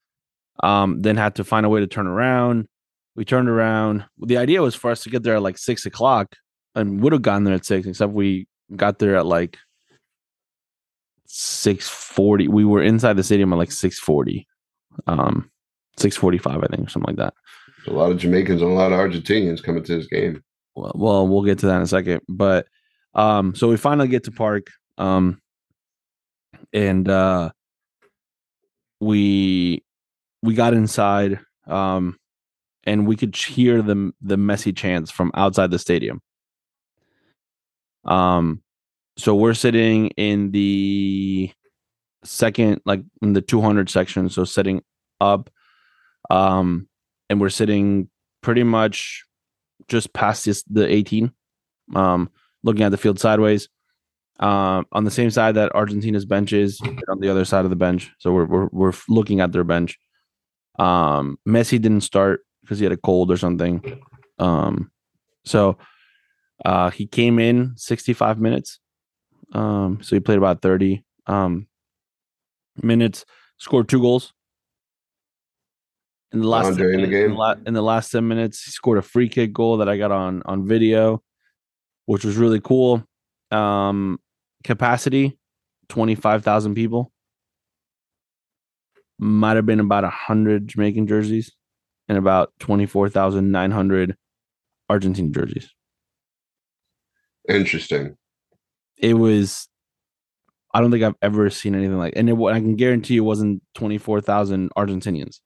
[0.63, 2.67] Um, then had to find a way to turn around.
[3.15, 4.05] We turned around.
[4.19, 6.35] The idea was for us to get there at like six o'clock,
[6.75, 9.57] and would have gotten there at six, except we got there at like
[11.27, 12.47] six forty.
[12.47, 14.47] We were inside the stadium at like six forty,
[15.07, 15.49] um,
[15.97, 17.33] six forty five, I think, or something like that.
[17.87, 20.43] A lot of Jamaicans and a lot of Argentinians coming to this game.
[20.75, 22.21] Well, well, get to that in a second.
[22.27, 22.67] But
[23.13, 25.41] um, so we finally get to park, um,
[26.73, 27.51] and uh,
[28.99, 29.83] we
[30.43, 32.17] we got inside, um,
[32.83, 36.21] and we could hear the the Messi chants from outside the stadium.
[38.05, 38.61] Um,
[39.17, 41.51] so we're sitting in the
[42.23, 44.83] second, like in the 200 section, so sitting
[45.19, 45.49] up,
[46.29, 46.86] um,
[47.29, 48.09] and we're sitting
[48.41, 49.23] pretty much
[49.87, 51.31] just past this, the 18,
[51.95, 52.29] um,
[52.63, 53.69] looking at the field sideways.
[54.39, 57.75] Um, on the same side that Argentina's bench is, on the other side of the
[57.75, 58.11] bench.
[58.19, 59.97] So we're we're we're looking at their bench.
[60.77, 63.99] Um, Messi didn't start because he had a cold or something.
[64.37, 64.91] Um,
[65.43, 65.79] so
[66.63, 68.79] uh, he came in 65 minutes.
[69.53, 71.67] Um, so he played about 30 um
[72.83, 73.25] minutes,
[73.57, 74.33] scored two goals.
[76.33, 77.37] In the last 10 Andre in the minutes- in, game?
[77.37, 80.11] la- in the last 10 minutes, he scored a free kick goal that I got
[80.11, 81.23] on on video,
[82.05, 83.03] which was really cool.
[83.51, 84.19] Um
[84.63, 85.37] capacity
[85.89, 87.11] 25,000 people.
[89.19, 91.53] Might have been about 100 Jamaican jerseys
[92.09, 94.17] and about 24,900
[94.89, 95.73] Argentine jerseys.
[97.49, 98.17] Interesting.
[98.97, 99.69] it was
[100.73, 103.25] I don't think I've ever seen anything like and it, I can guarantee you it
[103.27, 105.39] wasn't 24,000 Argentinians.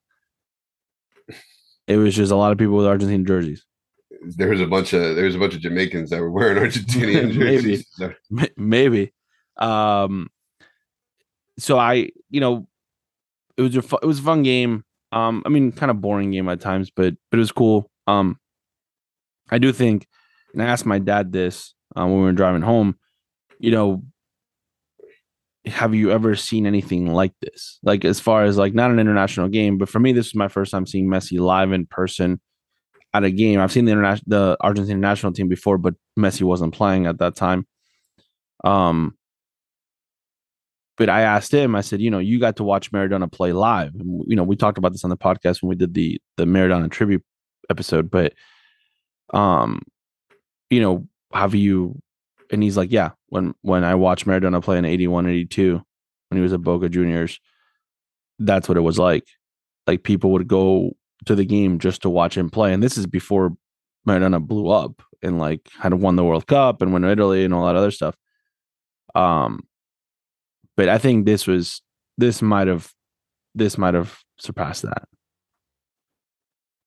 [1.91, 3.65] It was just a lot of people with Argentine jerseys.
[4.37, 7.35] There was a bunch of there was a bunch of Jamaicans that were wearing Argentinian
[7.37, 7.61] Maybe.
[7.61, 7.87] jerseys.
[7.91, 9.13] So, M- Maybe.
[9.57, 10.29] Um
[11.59, 12.67] so I, you know,
[13.57, 14.83] it was a fu- it was a fun game.
[15.11, 17.89] Um I mean kind of boring game at times, but but it was cool.
[18.07, 18.37] Um
[19.49, 20.07] I do think,
[20.53, 22.97] and I asked my dad this uh, when we were driving home.
[23.59, 24.03] You know,
[25.65, 27.79] have you ever seen anything like this?
[27.83, 30.47] Like as far as like not an international game, but for me, this was my
[30.47, 32.41] first time seeing Messi live in person
[33.13, 33.59] at a game.
[33.59, 37.35] I've seen the international the Argentine national team before, but Messi wasn't playing at that
[37.35, 37.67] time.
[38.63, 39.15] Um,
[40.97, 43.95] but I asked him, I said, you know, you got to watch Maradona play live.
[43.95, 46.45] And, you know, we talked about this on the podcast when we did the the
[46.45, 47.23] Maradona tribute
[47.69, 48.33] episode, but
[49.33, 49.81] um,
[50.69, 51.99] you know, have you
[52.51, 55.81] and he's like, Yeah, when when I watched Maradona play in 81, 82,
[56.29, 57.39] when he was at Boca Juniors,
[58.37, 59.23] that's what it was like.
[59.87, 60.91] Like people would go
[61.25, 62.73] to the game just to watch him play.
[62.73, 63.53] And this is before
[64.07, 67.53] Maradona blew up and like had won the World Cup and went to Italy and
[67.53, 68.15] all that other stuff.
[69.15, 69.61] Um,
[70.75, 71.81] but I think this was
[72.17, 72.91] this might have
[73.55, 75.07] this might have surpassed that.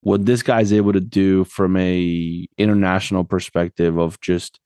[0.02, 4.60] What this guy's able to do from a international perspective of just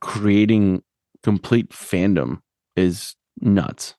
[0.00, 0.82] creating
[1.22, 2.40] complete fandom
[2.76, 3.94] is nuts.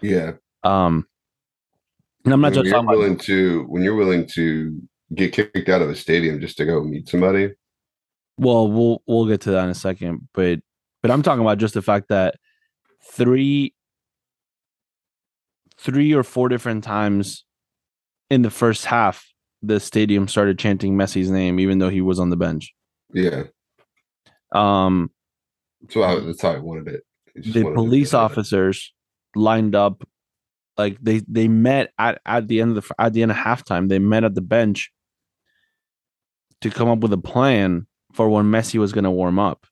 [0.00, 0.32] Yeah.
[0.64, 1.06] Um,
[2.24, 4.80] and I'm not when just you're talking about willing to when you're willing to
[5.14, 7.52] get kicked out of a stadium just to go meet somebody.
[8.38, 10.60] Well, we'll we'll get to that in a second, but
[11.02, 12.36] but I'm talking about just the fact that
[13.02, 13.74] three
[15.76, 17.44] three or four different times
[18.30, 19.32] in the first half
[19.62, 22.72] the stadium started chanting Messi's name even though he was on the bench.
[23.12, 23.44] Yeah.
[24.52, 25.10] Um
[25.90, 27.02] So I, that's how I wanted it.
[27.34, 28.92] The wanted police officers
[29.34, 30.06] lined up
[30.78, 33.88] like they they met at at the end of the at the end of halftime
[33.88, 34.90] they met at the bench
[36.60, 39.66] to come up with a plan for when Messi was going to warm up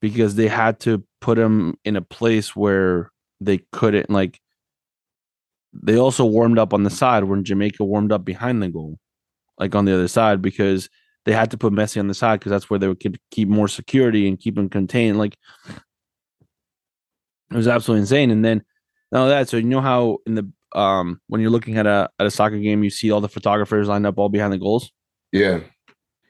[0.00, 4.40] because they had to put him in a place where they couldn't like
[5.72, 8.98] they also warmed up on the side when Jamaica warmed up behind the goal
[9.58, 10.88] like on the other side because
[11.26, 13.68] they had to put Messi on the side because that's where they could keep more
[13.68, 15.36] security and keep him contained like
[17.50, 18.62] it was absolutely insane and then
[19.12, 22.26] now that so you know how in the um when you're looking at a at
[22.26, 24.92] a soccer game you see all the photographers lined up all behind the goals
[25.32, 25.60] Yeah.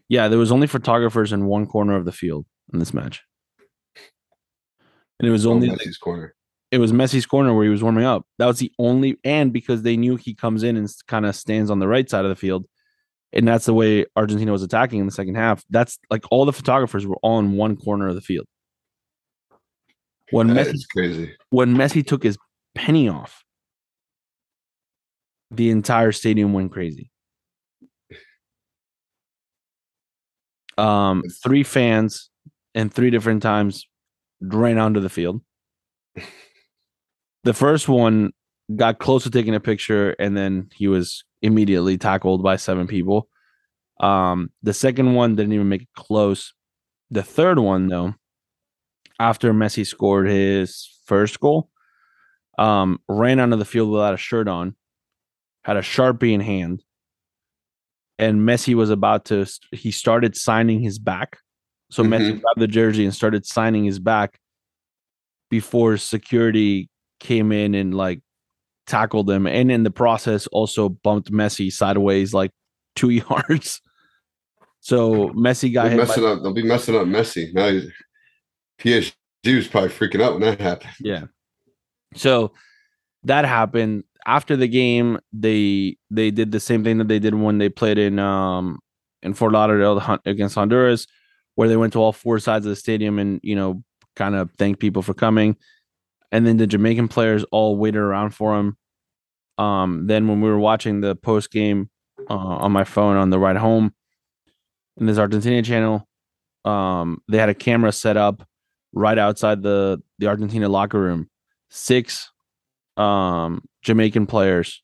[0.09, 3.23] yeah, there was only photographers in one corner of the field in this match.
[5.19, 6.35] And it was Oh, only Messi's corner.
[6.71, 8.25] it was Messi's corner where he was warming up.
[8.39, 11.71] That was the only and because they knew he comes in and kind of stands
[11.71, 12.65] on the right side of the field.
[13.33, 15.65] And that's the way Argentina was attacking in the second half.
[15.71, 18.47] That's like all the photographers were all in one corner of the field.
[20.31, 21.37] When That Messi is crazy.
[21.51, 22.39] when Messi took his
[22.75, 23.45] penny off,
[25.51, 27.11] the entire stadium went crazy.
[30.79, 32.31] Um, three fans
[32.75, 33.87] and three different times
[34.41, 35.43] ran onto the field.
[37.43, 38.33] The first one
[38.77, 43.29] got close to taking a picture, and then he was immediately tackled by seven people.
[44.01, 46.55] Um, the second one didn't even make it close.
[47.11, 48.15] The third one, though,
[49.19, 51.71] after Messi scored his first goal,
[52.59, 54.77] um, ran onto the field without a shirt on,
[55.65, 56.83] had a sharpie in hand,
[58.19, 59.47] and Messi was about to.
[59.73, 61.39] He started signing his back,
[61.91, 62.41] so Messi Mhm.
[62.41, 64.39] grabbed the jersey and started signing his back
[65.51, 68.23] before security came in and like
[68.91, 72.51] tackled him, and in the process also bumped Messi sideways like
[72.97, 73.81] two yards.
[74.81, 75.97] So Messi got hit.
[75.97, 76.43] messing By, up.
[76.43, 77.53] They'll be messing up Messi.
[77.55, 77.91] Now he's
[78.81, 79.15] PSG
[79.47, 80.93] was probably freaking out when that happened.
[81.01, 81.25] yeah.
[82.15, 82.53] So
[83.25, 85.19] that happened after the game.
[85.33, 88.81] They they did the same thing that they did when they played in um
[89.23, 91.07] in Fort Lauderdale against Honduras,
[91.55, 93.83] where they went to all four sides of the stadium and you know
[94.17, 95.57] kind of thanked people for coming,
[96.33, 98.77] and then the Jamaican players all waited around for him.
[99.59, 101.91] Um, then when we were watching the post game
[102.29, 103.93] uh, on my phone on the ride home,
[104.97, 106.07] in this Argentina channel,
[106.65, 108.47] um, they had a camera set up
[108.93, 111.29] right outside the the Argentina locker room.
[111.71, 112.31] Six
[112.97, 114.83] um Jamaican players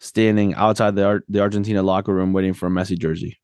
[0.00, 3.38] standing outside the Ar- the Argentina locker room waiting for a Messi jersey.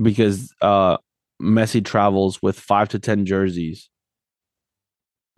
[0.00, 0.98] Because uh
[1.42, 3.89] Messi travels with 5 to 10 jerseys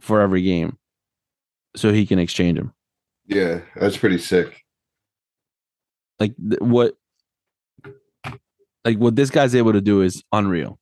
[0.02, 0.76] for every game
[1.76, 2.74] so he can exchange them.
[3.26, 4.62] Yeah, that's pretty sick.
[6.18, 6.96] Like th- what
[8.84, 10.78] like what this guy's able to do is unreal.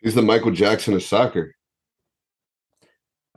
[0.00, 1.54] He's the Michael Jackson of soccer.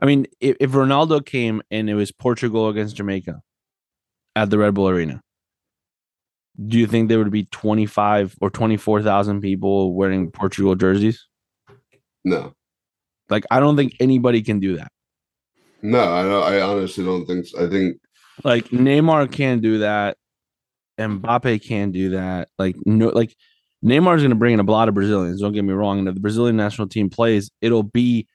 [0.02, 3.40] I mean, if, if Ronaldo came and it was Portugal against Jamaica
[4.34, 5.20] at the Red Bull Arena,
[6.66, 11.26] do you think there would be 25 or 24,000 people wearing Portugal jerseys?
[12.24, 12.54] No,
[13.30, 14.92] Like, I don't think anybody can do that.
[15.82, 17.46] no, I don't, I honestly don't think.
[17.46, 17.64] So.
[17.64, 17.98] I think
[18.44, 20.16] Like, Neymar can't do that.
[21.00, 22.48] Mbappe can't do that.
[22.58, 23.34] Like no, like
[23.84, 25.40] Neymar's going to bring in a lot of Brazilians.
[25.40, 25.98] Don't get me wrong.
[25.98, 28.26] And if the Brazilian national team plays, it'll be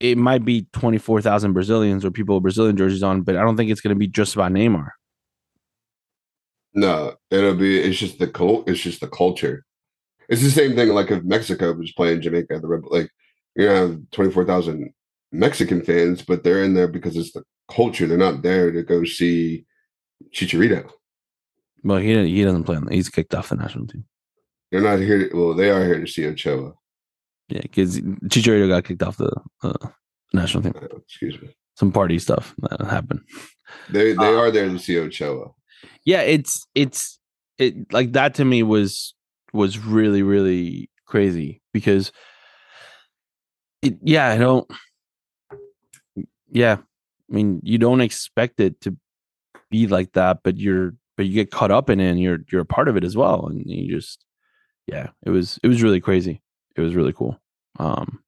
[0.00, 3.70] it might be 24,000 Brazilians or people with Brazilian jerseys on, but I don't think
[3.70, 4.88] it's going to be just about Neymar.
[6.74, 7.78] No, it'll be.
[7.78, 8.68] It's just the cult.
[8.68, 9.64] It's just the culture.
[10.28, 10.88] It's the same thing.
[10.88, 13.10] Like if Mexico was playing Jamaica, the like
[13.56, 14.92] you four thousand
[15.30, 18.06] Mexican fans, but they're in there because it's the culture.
[18.06, 19.64] They're not there to go see
[20.34, 20.90] Chicharito.
[21.82, 22.88] Well, he he doesn't play on.
[22.88, 24.04] He's kicked off the national team.
[24.70, 25.28] They're not here.
[25.28, 26.72] To, well, they are here to see Ochoa.
[27.48, 29.88] Yeah, because Chicharito got kicked off the uh,
[30.32, 30.74] national team.
[30.76, 31.54] Uh, excuse me.
[31.74, 33.20] Some party stuff that happened.
[33.90, 35.50] They they uh, are there to see Ochoa
[36.04, 37.18] yeah, it's it's
[37.58, 39.14] it like that to me was
[39.52, 42.12] was really really crazy because
[43.82, 44.70] it yeah I don't
[46.50, 48.96] yeah I mean you don't expect it to
[49.70, 52.62] be like that but you're but you get caught up in it and you're you're
[52.62, 54.24] a part of it as well and you just
[54.86, 56.42] yeah it was it was really crazy
[56.76, 57.40] it was really cool
[57.78, 58.20] um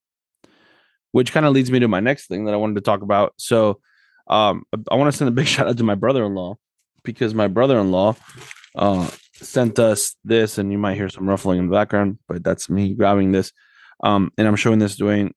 [1.13, 3.35] which kind of leads me to my next thing that I wanted to talk about
[3.37, 3.81] so
[4.29, 6.57] um I want to send a big shout out to my brother-in-law
[7.05, 8.17] because my brother-in-law
[8.75, 12.69] uh, sent us this, and you might hear some ruffling in the background, but that's
[12.69, 13.53] me grabbing this.
[14.03, 15.33] Um, and I'm showing this Dwayne.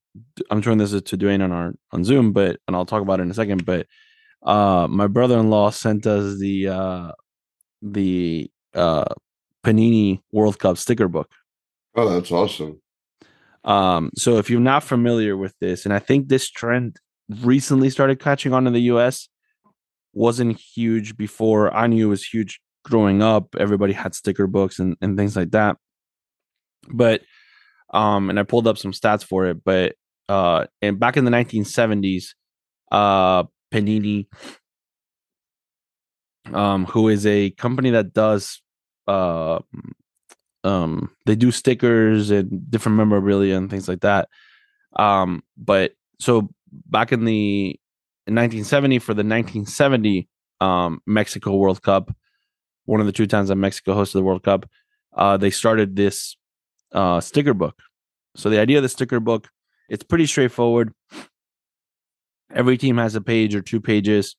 [0.49, 3.23] I'm showing this to Dwayne on our on Zoom, but and I'll talk about it
[3.23, 3.65] in a second.
[3.65, 3.87] But
[4.43, 7.11] uh, my brother-in-law sent us the uh,
[7.81, 9.13] the uh,
[9.63, 11.31] Panini World Cup sticker book.
[11.95, 12.81] Oh, that's awesome.
[13.63, 16.97] Um, so if you're not familiar with this, and I think this trend
[17.41, 19.27] recently started catching on in the US,
[20.13, 21.73] wasn't huge before.
[21.75, 23.55] I knew it was huge growing up.
[23.59, 25.77] Everybody had sticker books and, and things like that.
[26.89, 27.21] But
[27.91, 29.95] um, and I pulled up some stats for it, but
[30.29, 32.33] uh and back in the 1970s,
[32.91, 34.27] uh Panini
[36.53, 38.61] um who is a company that does
[39.07, 39.59] uh
[40.63, 44.27] um they do stickers and different memorabilia and things like that.
[44.97, 47.79] Um but so back in the
[48.27, 50.27] in 1970 for the 1970
[50.59, 52.13] um, Mexico World Cup,
[52.85, 54.69] one of the two times that Mexico hosted the World Cup,
[55.15, 56.35] uh, they started this
[56.97, 57.75] uh, sticker book.
[58.35, 59.49] So the idea of the sticker book,
[59.89, 60.93] it's pretty straightforward.
[62.53, 64.35] Every team has a page or two pages.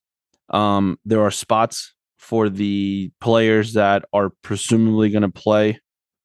[0.51, 5.79] Um, there are spots for the players that are presumably going to play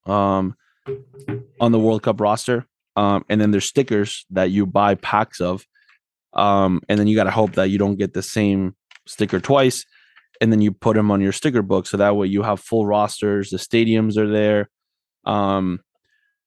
[0.06, 0.56] um,
[1.60, 2.65] on the World Cup roster.
[2.96, 5.65] Um, and then there's stickers that you buy packs of
[6.34, 8.76] um, and then you got to hope that you don't get the same
[9.08, 9.86] sticker twice.
[10.41, 11.86] And then you put them on your sticker book.
[11.86, 14.69] So that way you have full rosters, the stadiums are there.
[15.26, 15.80] Um,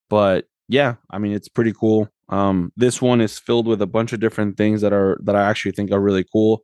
[0.09, 2.09] but yeah, I mean, it's pretty cool.
[2.29, 5.49] Um, this one is filled with a bunch of different things that are, that I
[5.49, 6.63] actually think are really cool.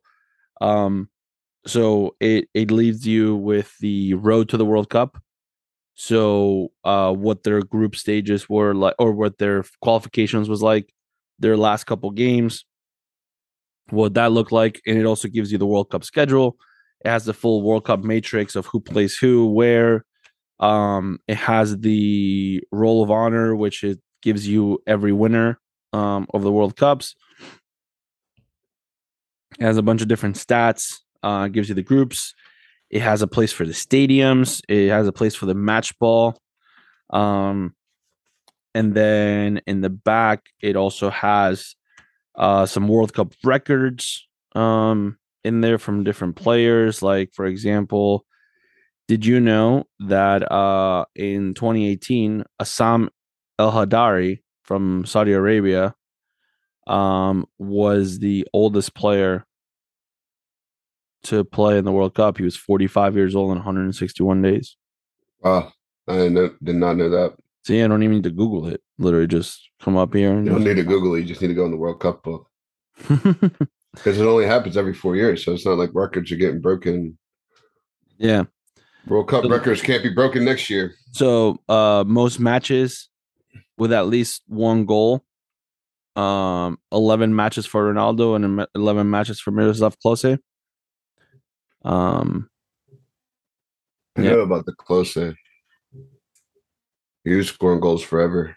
[0.61, 1.09] Um,
[1.65, 5.17] so it, it leaves you with the road to the World Cup.
[5.95, 10.91] So, uh, what their group stages were like, or what their qualifications was like,
[11.39, 12.65] their last couple games,
[13.91, 14.81] what that looked like.
[14.87, 16.57] And it also gives you the World Cup schedule.
[17.05, 20.03] It has the full World Cup matrix of who plays who, where.
[20.63, 25.59] Um, it has the Roll of Honor, which it gives you every winner
[25.91, 27.15] um, of the World Cups.
[29.59, 30.99] It has a bunch of different stats.
[31.21, 32.33] Uh, gives you the groups.
[32.89, 34.61] It has a place for the stadiums.
[34.69, 36.37] It has a place for the match ball.
[37.09, 37.75] Um,
[38.73, 41.75] and then in the back, it also has
[42.35, 47.01] uh, some World Cup records um, in there from different players.
[47.01, 48.25] Like, for example,
[49.07, 53.09] did you know that uh, in 2018, Essam
[53.59, 55.95] El Hadary from Saudi Arabia
[56.87, 59.45] um, was the oldest player
[61.23, 62.37] to play in the World Cup?
[62.37, 64.77] He was 45 years old and 161 days.
[65.41, 65.71] Wow.
[66.07, 67.35] I did not know that.
[67.65, 68.81] See, I don't even need to Google it.
[68.97, 70.33] Literally, just come up here.
[70.33, 71.21] And you don't need to Google it.
[71.21, 72.49] You just need to go in the World Cup book
[73.07, 75.45] because it only happens every four years.
[75.45, 77.17] So it's not like records are getting broken.
[78.17, 78.43] Yeah,
[79.07, 80.95] World Cup so, records can't be broken next year.
[81.11, 83.09] So, uh, most matches
[83.77, 85.23] with at least one goal.
[86.15, 90.37] Um, eleven matches for Ronaldo and eleven matches for Miroslav Klose.
[91.83, 92.49] Um,
[94.15, 94.29] I yeah.
[94.31, 95.35] know about the Klose.
[97.23, 98.55] He was scoring goals forever.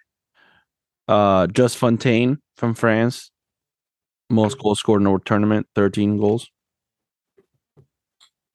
[1.09, 3.31] Uh, Just Fontaine from France,
[4.29, 6.51] most goals scored in a tournament, thirteen goals.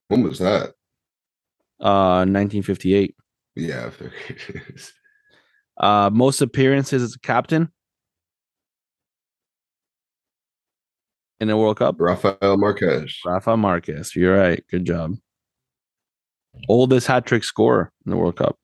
[0.10, 0.74] When was that?
[1.82, 3.15] Uh, 1958.
[3.55, 3.89] Yeah.
[5.77, 7.71] uh, most appearances as a captain
[11.39, 11.95] in the World Cup.
[11.99, 13.17] Rafael Marquez.
[13.25, 14.15] Rafael Marquez.
[14.15, 14.63] You're right.
[14.69, 15.15] Good job.
[16.69, 18.57] Oldest hat trick scorer in the World Cup.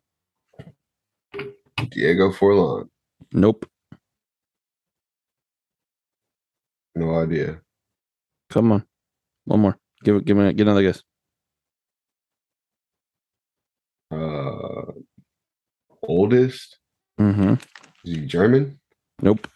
[1.89, 2.87] Diego Forlan.
[3.33, 3.65] Nope.
[6.95, 7.61] No idea.
[8.49, 8.85] Come on.
[9.45, 9.77] One more.
[10.03, 10.25] Give it.
[10.25, 10.53] Give me.
[10.53, 11.01] Get another guess.
[14.11, 14.91] Uh,
[16.03, 16.77] oldest?
[17.19, 17.53] Mm-hmm.
[18.05, 18.79] Is he German?
[19.21, 19.47] Nope.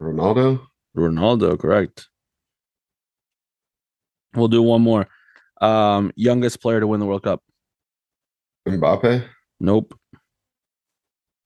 [0.00, 0.60] Ronaldo?
[0.96, 1.58] Ronaldo.
[1.58, 2.08] Correct.
[4.34, 5.08] We'll do one more.
[5.60, 7.42] Um, youngest player to win the World Cup.
[8.68, 9.26] Mbappe?
[9.60, 9.98] Nope.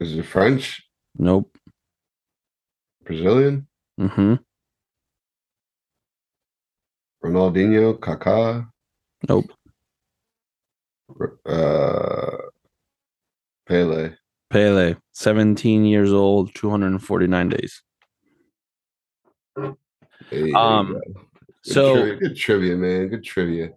[0.01, 0.83] Is it French?
[1.17, 1.57] Nope.
[3.05, 3.67] Brazilian?
[4.01, 4.35] Mm-hmm.
[7.25, 7.99] Ronaldinho?
[7.99, 8.69] Kaká?
[9.29, 9.53] Nope.
[11.47, 12.37] Uh,
[13.67, 14.15] Pele.
[14.51, 14.97] Pele.
[15.13, 17.83] 17 years old, 249 days.
[20.31, 21.01] Hey, Um.
[21.63, 23.09] Good So trivia, good trivia, man.
[23.09, 23.71] Good trivia.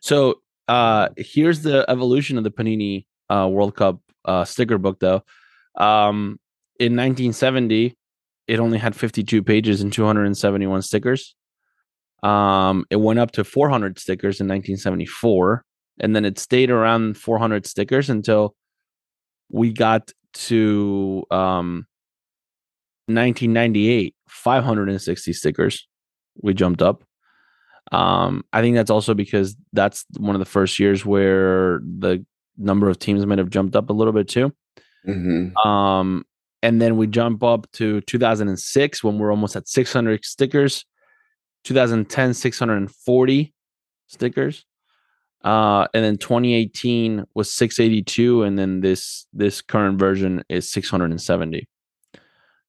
[0.00, 5.22] So uh here's the evolution of the Panini uh World Cup uh sticker book though.
[5.76, 6.38] Um
[6.78, 7.96] in 1970
[8.48, 11.34] it only had 52 pages and 271 stickers.
[12.22, 15.64] Um it went up to 400 stickers in 1974
[16.00, 18.54] and then it stayed around 400 stickers until
[19.50, 21.86] we got to um
[23.06, 25.86] 1998 560 stickers
[26.42, 27.04] we jumped up.
[27.90, 32.24] Um i think that's also because that's one of the first years where the
[32.56, 34.52] number of teams might have jumped up a little bit too.
[35.04, 36.24] Hmm um
[36.64, 40.84] and then we jump up to 2006 when we're almost at 600 stickers
[41.64, 43.52] 2010 640
[44.06, 44.64] stickers
[45.44, 51.68] uh and then 2018 was 682 and then this this current version is 670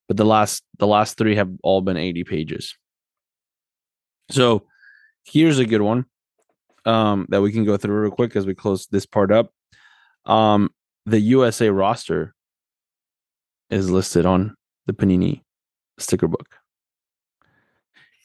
[0.08, 2.76] but the last the last three have all been 80 pages.
[4.30, 4.64] So
[5.26, 6.06] here's a good one
[6.86, 9.52] um that we can go through real quick as we close this part up.
[10.26, 10.70] Um
[11.06, 12.34] the usa roster
[13.70, 14.56] is listed on
[14.86, 15.42] the panini
[16.00, 16.48] sticker book.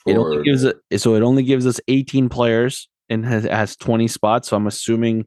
[0.07, 4.07] It only gives it so it only gives us 18 players and has, has 20
[4.09, 5.27] spots so i'm assuming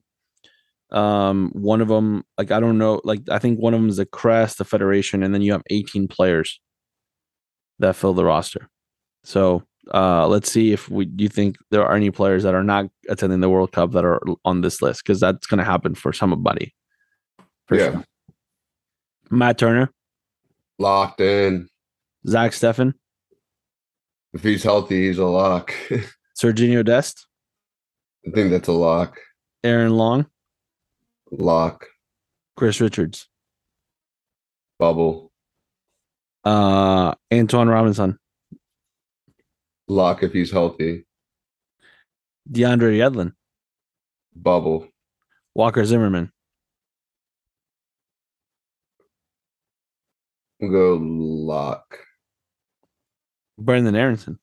[0.91, 3.97] um one of them like i don't know like i think one of them is
[3.97, 6.59] the crest the federation and then you have 18 players
[7.79, 8.69] that fill the roster
[9.23, 9.63] so
[9.93, 12.86] uh let's see if we do you think there are any players that are not
[13.09, 16.11] attending the world cup that are on this list because that's going to happen for
[16.13, 16.73] somebody
[17.67, 17.91] for Yeah.
[17.93, 18.03] sure.
[19.32, 19.89] matt turner
[20.77, 21.69] locked in.
[22.27, 22.93] zach steffen
[24.34, 25.73] If he's healthy, he's a lock.
[26.39, 27.27] serginho dest
[28.28, 29.19] I think that's a lock.
[29.63, 30.26] aaron long
[31.32, 31.86] Lock.
[32.57, 33.28] chris richards
[34.80, 35.32] Bubble.
[36.43, 38.17] uh antonee robinson
[39.88, 41.05] Lock if he's healthy.
[42.49, 43.34] DeAndre Yedlin,
[44.34, 44.88] Bubble.
[45.53, 46.32] Walker Zimmerman,
[50.61, 51.97] We'll go lock.
[53.59, 54.39] Brenden Aaronson,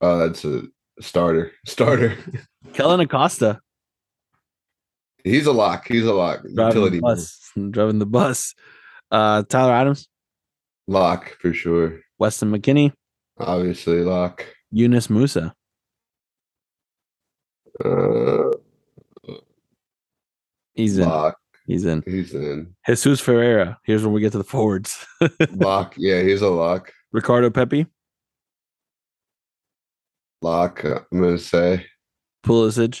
[0.00, 0.62] Uh, that's a
[1.00, 1.52] starter.
[1.66, 2.16] Starter.
[2.74, 3.60] Kellen Acosta,
[5.24, 5.86] He's a lock.
[5.86, 6.40] He's a lock.
[6.54, 7.38] driving Utility the bus,
[7.70, 8.54] driving the bus.
[9.10, 10.08] Uh, Tyler Adams,
[10.88, 12.00] Lock for sure.
[12.18, 12.92] Weston McKennie,
[13.38, 14.44] Obviously lock.
[14.72, 15.52] Yunus Musah,
[17.84, 18.50] Uh,
[20.74, 21.08] he's in.
[21.08, 21.36] lock.
[21.66, 22.02] He's in.
[22.04, 22.74] He's in.
[22.86, 23.78] Jesus Ferreira.
[23.84, 25.06] Here's when we get to the forwards.
[25.52, 25.94] Lock.
[25.96, 26.92] Yeah, he's a lock.
[27.12, 27.86] Ricardo Pepi,
[30.42, 30.84] Lock.
[30.84, 31.86] uh, I'm gonna say
[32.44, 33.00] Pulisic,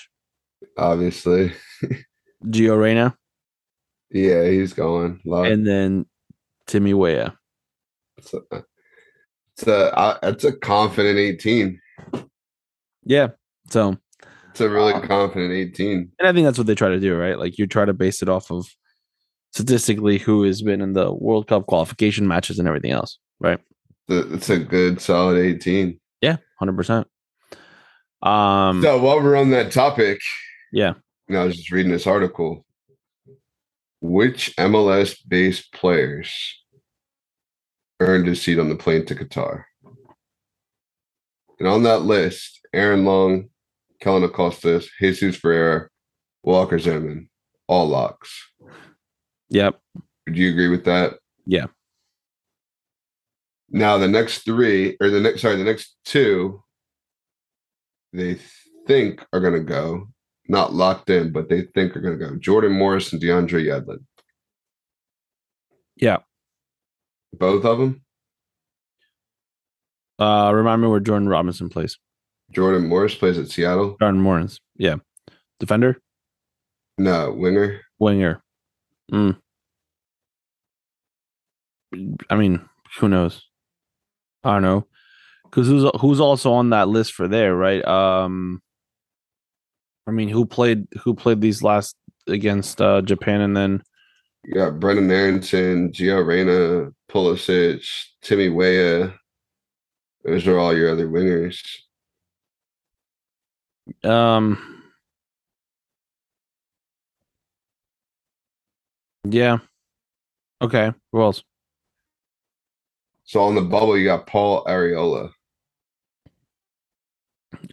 [0.78, 1.52] obviously.
[2.46, 3.16] Gio Reyna,
[4.10, 5.46] Yeah, he's going lock.
[5.46, 6.06] and then
[6.66, 7.36] Timmy Weah.
[8.18, 8.40] It's a,
[9.52, 11.80] it's a, uh, it's a confident 18.
[13.04, 13.28] Yeah.
[13.70, 13.96] So,
[14.50, 16.10] It's a really Uh, confident 18.
[16.18, 17.38] and I think that's what they try to do, right?
[17.38, 18.66] Like you try to base it off of
[19.52, 23.60] statistically who has been in the World Cup qualification matches and everything else, right?
[24.08, 25.98] It's a good solid 18.
[26.20, 27.06] Yeah, hundred percent.
[28.22, 30.20] Um, So while we're on that topic,
[30.72, 30.94] yeah,
[31.28, 32.64] and I was just reading this article.
[34.00, 36.32] Which MLS based players
[38.00, 39.64] earned a seat on the plane to Qatar?
[41.60, 43.50] And on that list, Aaron Long,
[44.00, 45.88] Kellen Acosta, Jesus Ferreira,
[46.42, 47.30] Walker Zimmerman,
[47.68, 48.50] all locks.
[49.48, 49.78] yep,
[50.26, 51.14] Would you agree with that?
[51.46, 51.66] Yeah.
[53.70, 56.64] Now the next three, or the next sorry, the next two,
[58.12, 58.38] they
[58.86, 60.08] think are gonna go,
[60.48, 62.36] not locked in, but they think are gonna go.
[62.36, 64.04] Jordan Morris and DeAndre Yedlin.
[65.96, 66.18] yeah.
[67.34, 68.02] Both of them.
[70.18, 71.96] Uh, remind me where Jordan Robinson plays.
[72.52, 73.96] Jordan Morris plays at Seattle.
[73.98, 74.96] Jordan Morris, yeah.
[75.58, 75.98] defender,
[76.98, 77.80] No, winger.
[77.98, 78.42] winger.
[79.10, 79.38] Mm.
[82.28, 82.60] I mean,
[82.98, 83.42] who knows?
[84.44, 84.86] I don't know.
[85.52, 87.84] Because who's who's also on that list for there, right?
[87.84, 88.62] Um,
[90.06, 91.94] I mean, who played who played these last
[92.26, 93.82] against uh, Japan and then
[94.44, 97.86] You got Brenden Aaronson, Gio Reyna, Pulisic,
[98.22, 99.14] Timmy Weah.
[100.24, 101.60] Those are all your other wingers.
[104.04, 104.82] um,
[109.24, 109.58] yeah,
[110.62, 110.92] okay.
[111.12, 111.42] Who else?
[113.24, 115.30] So on the bubble, you got Paul Arriola.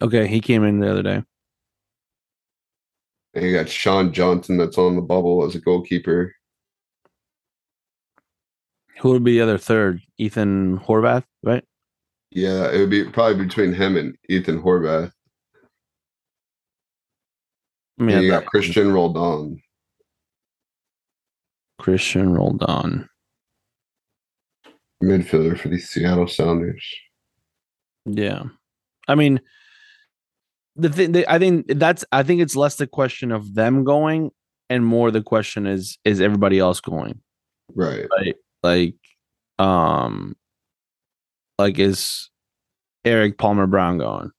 [0.01, 1.23] Okay, he came in the other day.
[3.33, 6.33] And you got Sean Johnson that's on the bubble as a goalkeeper.
[8.99, 10.01] Who would be the other third?
[10.17, 11.63] Ethan Horvath, right?
[12.31, 15.11] Yeah, it would be probably between him and Ethan Horvath.
[17.99, 19.61] I mean, And you got Christian Roldan.
[21.79, 23.09] Christian Roldan.
[25.03, 26.85] midfielder for the Seattle Sounders.
[28.05, 28.43] Yeah,
[29.07, 29.39] I mean,
[30.79, 34.31] the thing the, I think that's I think it's less the question of them going
[34.69, 37.21] and more the question is is everybody else going
[37.75, 38.07] Right.
[38.17, 38.35] right?
[38.63, 38.95] Like,
[39.59, 40.35] um,
[41.57, 42.29] like is
[43.05, 44.31] Erik Palmer Brown going?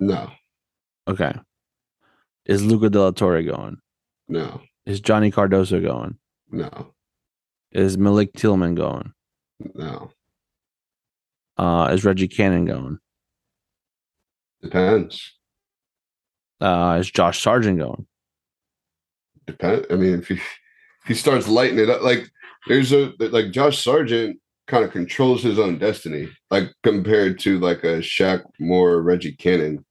[0.00, 0.30] No,
[1.08, 1.32] Okay,
[2.46, 3.78] is Luca De La Torre going?
[4.28, 6.18] no, Is Johnny Cardoso going?
[6.50, 6.94] no,
[7.72, 9.12] Is Malik Tillman going?
[9.74, 10.10] no.
[11.56, 12.98] Uh, is Reggie Cannon going?
[14.62, 15.37] Depends.
[16.60, 18.06] Uh, is Josh Sargent going?
[19.46, 19.86] Depend.
[19.90, 20.42] I mean, if he if
[21.06, 22.28] he starts lighting it up, like
[22.66, 27.84] there's a like Josh Sargent kind of controls his own destiny, like compared to like
[27.84, 29.84] a Shaq Moore, Reggie Cannon.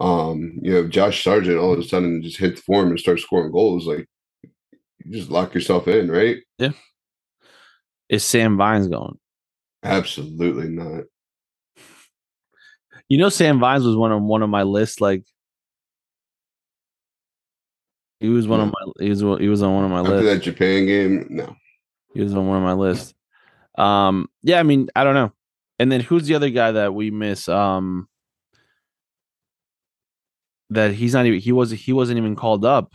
[0.00, 3.52] Um, you know, Josh Sargent all of a sudden just hits form and starts scoring
[3.52, 3.86] goals.
[3.86, 4.08] Like
[5.04, 6.38] you just lock yourself in, right?
[6.58, 6.70] Yeah.
[8.08, 9.18] Is Sam Vines going?
[9.82, 11.04] Absolutely not.
[13.08, 15.00] You know, Sam Vines was one of one of my lists.
[15.00, 15.24] Like,
[18.20, 20.28] he was one of my he was he was on one of my After lists.
[20.30, 21.54] that Japan game, no.
[22.14, 23.12] He was on one of my lists.
[23.76, 25.32] Um, yeah, I mean, I don't know.
[25.80, 27.48] And then who's the other guy that we miss?
[27.48, 28.08] Um,
[30.70, 32.92] that he's not even he was he wasn't even called up.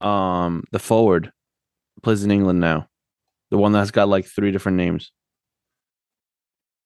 [0.00, 1.30] Um, the forward
[2.02, 2.88] plays in England now,
[3.50, 5.12] the one that's got like three different names,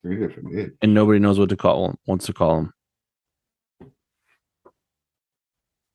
[0.03, 0.73] Three different names.
[0.83, 2.74] and nobody knows what to call him, wants to call him.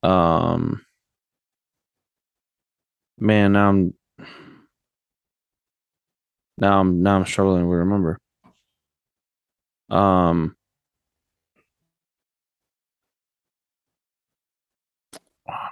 [0.04, 0.82] Um,
[3.18, 3.94] man, now I'm
[6.58, 8.20] now I'm now I'm struggling to remember.
[9.90, 10.56] Um,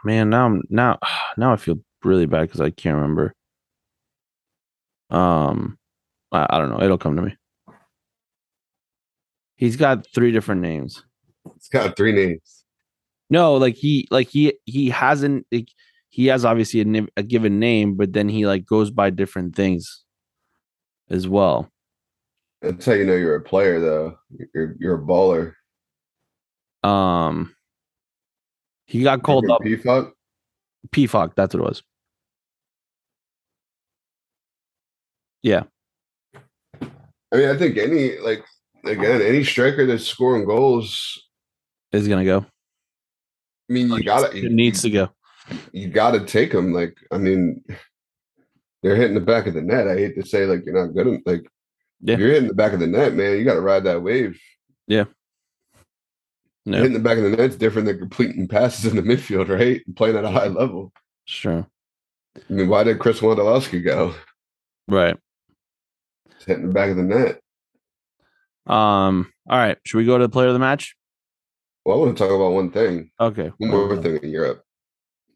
[0.03, 0.99] man, now I'm now
[1.38, 3.34] now I feel really bad because I can't remember.
[5.09, 5.78] Um,
[6.32, 6.82] I, I don't know.
[6.82, 7.36] It'll come to me.
[9.55, 11.03] He's got three different names.
[11.55, 12.63] He's got three names.
[13.30, 15.69] No, like he like he he hasn't like,
[16.09, 20.03] he has obviously a, a given name, but then he like goes by different things
[21.09, 21.69] as well.
[22.61, 24.17] That's how you know you're a player, though.
[24.53, 25.53] You're you're a baller.
[26.84, 27.55] Um,
[28.86, 29.61] he got called up.
[29.61, 30.11] PFOC?
[30.89, 31.84] PFOC, that's what it was.
[35.43, 35.63] Yeah,
[37.32, 38.43] I mean, I think any like
[38.86, 41.21] again any striker that's scoring goals.
[41.91, 42.45] is gonna go.
[43.70, 45.09] I mean, you gotta It needs to go.
[45.74, 46.74] you gotta take them.
[46.74, 47.63] Like, I mean,
[48.84, 49.88] they're hitting the back of the net.
[49.88, 51.07] I hate to say, like, you're not good.
[51.07, 51.45] at- Like,
[52.01, 52.18] Yeah.
[52.18, 53.38] you're hitting the back of the net, man.
[53.38, 54.39] You got to ride that wave.
[54.88, 55.05] Yeah.
[56.65, 59.82] No, Hitting the back of the net's different than completing passes in the midfield, right?
[59.88, 60.91] And playing at a high level.
[61.26, 61.65] sure.
[62.38, 64.13] I mean, why did Chris Wondolowski go?
[64.88, 65.18] Right.
[66.45, 67.39] Hitting the back of the net.
[68.68, 69.32] Um.
[69.49, 69.78] All right.
[69.86, 70.97] Should we go to the player of the match?
[71.88, 73.11] Well, I want to talk about one thing.
[73.17, 73.49] Okay.
[73.59, 74.61] One more thing in Europe.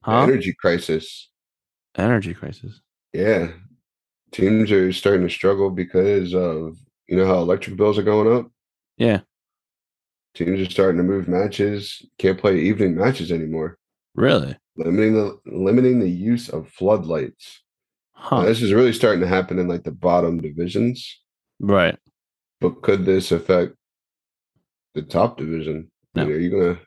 [0.04, 0.24] Huh?
[0.24, 1.30] energy crisis.
[1.96, 2.82] Energy crisis.
[3.14, 3.54] Yeah.
[4.34, 6.76] Teams are starting to struggle because of
[7.08, 8.52] you know how electric bills are going up.
[8.98, 9.22] Yeah.
[10.36, 12.06] Teams are starting to move matches.
[12.18, 13.78] Can't play evening matches anymore.
[14.16, 14.58] Really?
[14.76, 17.62] Limiting the limiting the use of floodlights.
[18.16, 18.46] Now, Huh.
[18.46, 21.18] this is really starting to happen in like the bottom divisions.
[21.62, 21.98] Right.
[22.60, 23.76] But could this affect
[24.96, 25.91] the top division?
[26.16, 26.26] No.
[26.26, 26.80] Are you gonna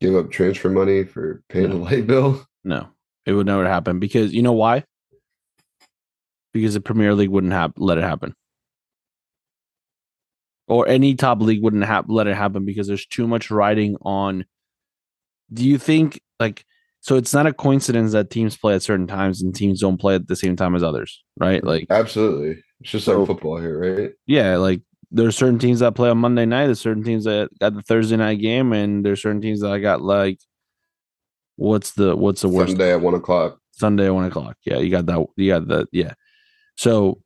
[0.00, 1.76] give up transfer money for paying No.
[1.76, 2.44] the light bill?
[2.64, 2.88] No,
[3.26, 4.84] it would never happen because you know why?
[6.52, 8.34] Because the Premier League wouldn't have let it happen,
[10.66, 14.44] or any top league wouldn't have let it happen because there's too much riding on
[15.52, 16.64] do you think like
[17.00, 20.14] so it's not a coincidence that teams play at certain times and teams don't play
[20.14, 21.64] at the same time as others, right?
[21.64, 22.62] Like Absolutely.
[22.80, 24.12] It's just like football here, right?
[24.26, 27.74] yeah, like there's certain teams that play on Monday night, there's certain teams that got
[27.74, 30.38] the Thursday night game, and there's certain teams that I got like
[31.56, 33.58] what's the what's the worst Sunday at one o'clock.
[33.72, 34.56] Sunday at one o'clock.
[34.64, 35.26] Yeah, you got that.
[35.36, 35.88] You got that.
[35.92, 36.14] Yeah.
[36.76, 37.22] So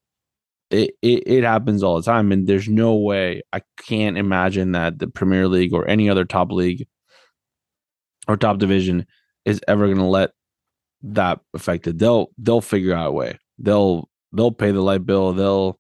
[0.71, 4.99] it, it it happens all the time, and there's no way I can't imagine that
[4.99, 6.87] the Premier League or any other top league
[8.27, 9.07] or top division
[9.45, 10.31] is ever going to let
[11.03, 11.99] that affect it.
[11.99, 13.39] They'll they'll figure out a way.
[13.59, 15.33] They'll they'll pay the light bill.
[15.33, 15.79] They'll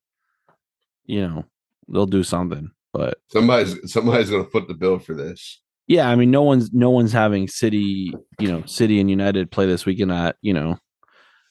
[1.07, 1.45] you know
[1.89, 2.70] they'll do something.
[2.93, 5.61] But Somebody's somebody's gonna foot the bill for this.
[5.89, 9.66] yeah, I mean, no one's no one's having City, you know, City and United play
[9.66, 10.78] this weekend at you know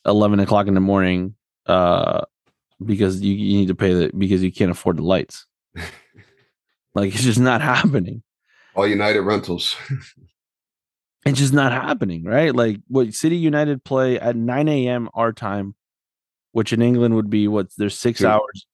[0.05, 2.21] eleven o'clock in the morning, uh,
[2.86, 5.45] because you, you need to pay the because you can't afford the lights.
[6.95, 8.23] like it's just not happening.
[8.75, 9.75] All United rentals.
[11.25, 12.53] It's just not happening, right?
[12.53, 15.07] Like what City United play at nine a.m.
[15.13, 15.73] our time,
[16.51, 18.65] which in England would be what there's six Two- hours,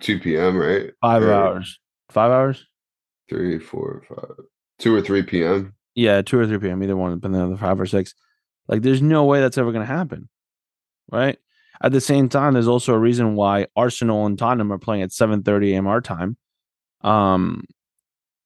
[0.00, 0.56] 2 p.m.
[0.56, 0.90] right?
[1.00, 1.78] five Or hours,
[2.10, 2.66] five hours.
[3.28, 4.36] Three, four, five,
[4.78, 5.74] two or three p.m.
[5.94, 6.82] Yeah, two or three p.m.
[6.82, 8.14] Either one, depending on the five or six.
[8.68, 10.28] Like, there's no way that's ever going to happen,
[11.10, 11.38] right?
[11.82, 15.10] At the same time, there's also a reason why Arsenal and Tottenham are playing at
[15.10, 15.86] 7:30 a.m.
[15.86, 16.36] our time,
[17.02, 17.64] um,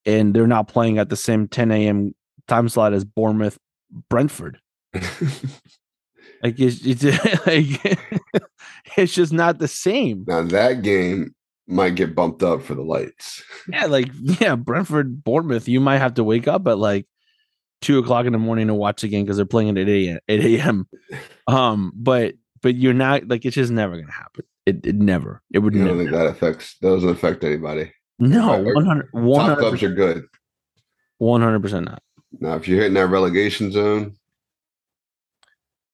[0.05, 2.14] and they're not playing at the same 10 a.m.
[2.48, 3.59] time slot as Bournemouth,
[4.09, 4.61] Brentford.
[6.42, 7.05] Like, it's, it's
[7.46, 7.98] like
[8.96, 10.24] it's just not the same.
[10.26, 11.34] now that game
[11.72, 13.42] might get bumped up for the lights.
[13.68, 14.08] Yeah, like
[14.40, 15.68] yeah, Brentford, Bournemouth.
[15.68, 17.06] You might have to wake up at like
[17.80, 20.08] two o'clock in the morning to watch the game because they're playing it at eight
[20.08, 20.18] a.m.
[20.28, 20.88] 8 a.m.
[21.48, 24.44] Um, but but you're not like it's just never gonna happen.
[24.64, 25.42] It, it never.
[25.52, 25.90] It would You never.
[25.90, 27.92] don't think that affects doesn't affect anybody.
[28.20, 30.24] No, 100 Top clubs are good.
[31.20, 32.02] 100% not.
[32.38, 34.14] Now, if you're hitting that relegation zone,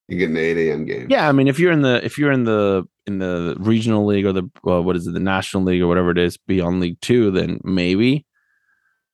[0.08, 0.84] you're getting the 8 a.m.
[0.86, 1.06] game.
[1.10, 4.24] Yeah, I mean, if you're in the if you're in the in the regional league
[4.24, 7.00] or the uh, what is it, the national league or whatever it is, beyond League
[7.02, 8.26] Two, then maybe,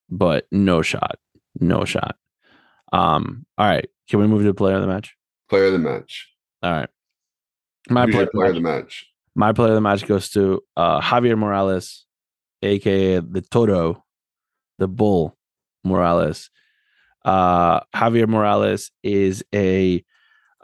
[0.09, 1.19] but no shot,
[1.61, 2.17] no shot.
[2.93, 5.17] Um, all right, can we move to player of the match?
[5.49, 6.29] Player of the match.
[6.63, 6.89] All right,
[7.91, 9.07] my player, player of the match?
[9.35, 12.07] my player of the match goes to uh, Javier Morales,
[12.63, 14.05] aka the Toro,
[14.79, 15.37] the Bull
[15.83, 16.51] Morales.
[17.25, 20.05] Uh, Javier Morales is a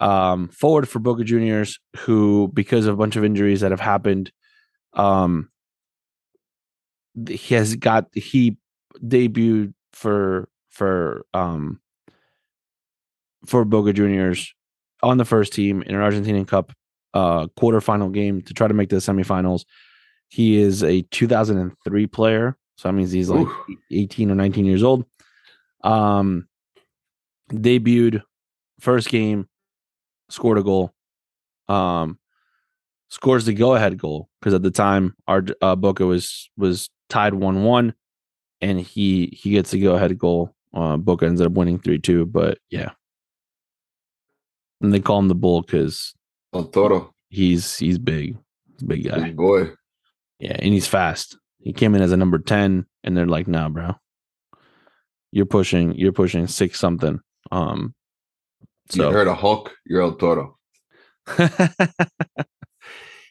[0.00, 4.32] um, forward for Boca Juniors who, because of a bunch of injuries that have happened,
[4.94, 5.50] um,
[7.28, 8.56] he has got he
[9.02, 11.80] debuted for for um
[13.46, 14.54] for Boca Juniors
[15.02, 16.72] on the first team in an Argentinian Cup
[17.14, 19.64] uh quarterfinal game to try to make the semifinals.
[20.28, 23.76] He is a 2003 player, so that means he's like Ooh.
[23.90, 25.04] 18 or 19 years old.
[25.82, 26.46] Um
[27.50, 28.22] debuted
[28.80, 29.48] first game,
[30.30, 30.94] scored a goal.
[31.68, 32.18] Um
[33.08, 37.92] scores the go-ahead goal because at the time our uh, Boca was was tied 1-1
[38.60, 40.54] and he he gets the go-ahead goal.
[40.72, 42.90] Uh Boca ends up winning 3-2, but yeah.
[44.80, 46.14] And they call him the bull because
[46.72, 48.36] Toro, he's he's big.
[48.72, 49.20] He's a big guy.
[49.20, 49.70] big boy.
[50.38, 51.36] Yeah, and he's fast.
[51.58, 53.94] He came in as a number 10 and they're like, "Nah, bro.
[55.32, 57.20] You're pushing you're pushing 6 something."
[57.50, 57.94] Um
[58.94, 60.56] You heard a Hulk, you're El Toro.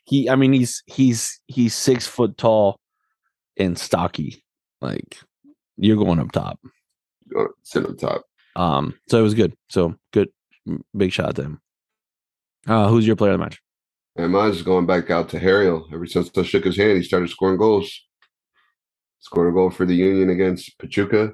[0.05, 2.79] he I mean he's he's he's 6 foot tall
[3.57, 4.43] and stocky.
[4.81, 5.17] Like
[5.77, 6.59] you're going up top.
[7.33, 8.23] Go- Sit on top.
[8.55, 9.53] Um so it was good.
[9.69, 10.29] So good
[10.95, 11.61] big shot to him.
[12.67, 13.59] Uh who's your player of the match?
[14.15, 15.87] And mine's going back out to Harriel.
[15.93, 18.01] Ever since I shook his hand, he started scoring goals.
[19.19, 21.33] Scored a goal for the Union against Pachuca.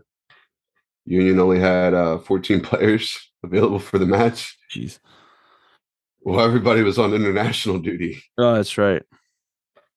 [1.05, 4.57] Union only had uh, 14 players available for the match.
[4.75, 4.99] Jeez.
[6.21, 8.21] Well, everybody was on international duty.
[8.37, 9.03] Oh, that's right.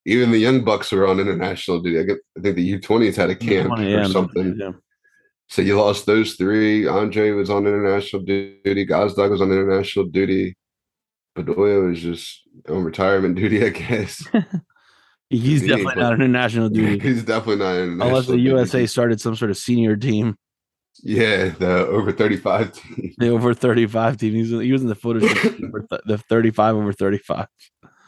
[0.04, 1.98] Even the young bucks were on international duty.
[1.98, 4.56] I, get, I think the U20s had a camp or yeah, something.
[4.58, 4.72] yeah.
[5.48, 6.86] So you lost those three.
[6.86, 8.86] Andre was on international duty.
[8.86, 10.56] Gazdag was on international duty.
[11.36, 14.26] Bedoya was just on retirement duty, I guess.
[15.30, 16.98] He's He- definitely not on international duty.
[17.08, 18.42] He's definitely not international Unless the duty.
[18.44, 20.36] USA started some sort of senior team,
[21.02, 23.14] Yeah, the over 35 team.
[23.18, 24.32] the over 35 team.
[24.34, 25.22] He was, he was in the footage
[26.06, 27.46] the 35 over 35.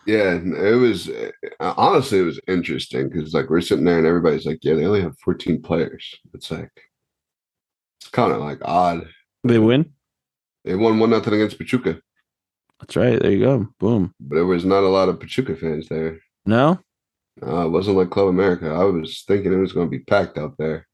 [0.06, 1.30] Yeah, it was uh,
[1.76, 5.02] honestly it was interesting because like we're sitting there and everybody's like, yeah, they only
[5.02, 6.14] have 14 players.
[6.34, 6.70] It's like
[8.00, 9.06] it's kind of like odd.
[9.44, 9.92] They win.
[10.64, 12.00] They won one nothing against Pachuca,
[12.80, 13.20] That's right.
[13.20, 13.68] There you go.
[13.78, 14.14] Boom.
[14.20, 16.18] but there was not a lot of Pachuca fans there.
[16.44, 16.78] No,
[17.46, 18.68] Uh, it wasn't like Club America.
[18.70, 20.86] I was thinking it was going to be packed out there.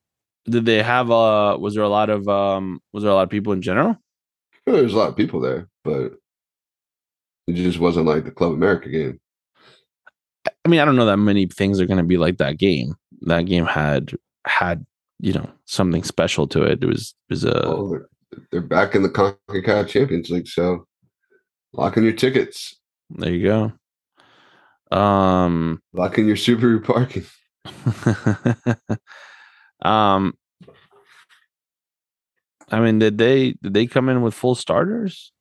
[0.48, 3.30] Did they have uh was there a lot of um was there a lot of
[3.30, 3.96] people in general?
[4.66, 6.14] Well, There's a lot of people there, but
[7.46, 9.20] it just wasn't like the Club America game.
[10.64, 12.94] I mean, I don't know that many things are going to be like that game.
[13.22, 14.12] That game had
[14.46, 14.84] had
[15.20, 16.82] you know something special to it.
[16.82, 18.08] It was it was a Oh, they're,
[18.50, 20.86] they're back in the CONCACAF Champions League, so
[21.72, 22.76] lock in your tickets,
[23.10, 23.72] there you
[24.90, 24.96] go.
[24.96, 27.24] Um, lock in your Subaru parking.
[29.82, 30.34] um,
[32.70, 35.32] I mean, did they did they come in with full starters?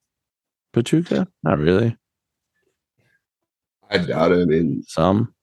[0.73, 1.27] Pachuca?
[1.43, 1.97] Not really.
[3.89, 4.41] I doubt it.
[4.41, 5.33] I mean, Some,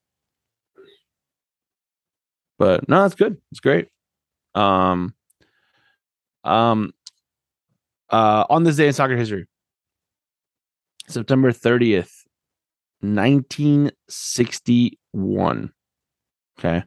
[2.59, 3.39] but no, that's good.
[3.51, 3.89] It's great.
[4.55, 5.15] Um,
[6.45, 6.93] um,
[8.11, 9.47] uh, on this day in soccer history,
[11.09, 12.25] September thirtieth,
[13.01, 15.73] nineteen sixty one.
[16.59, 16.85] Okay.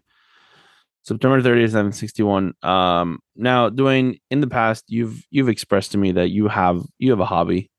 [1.05, 2.53] September 30th, 1961.
[2.63, 7.11] Um, now, Dwayne, in the past, you've you've expressed to me that you have you
[7.11, 7.69] have a hobby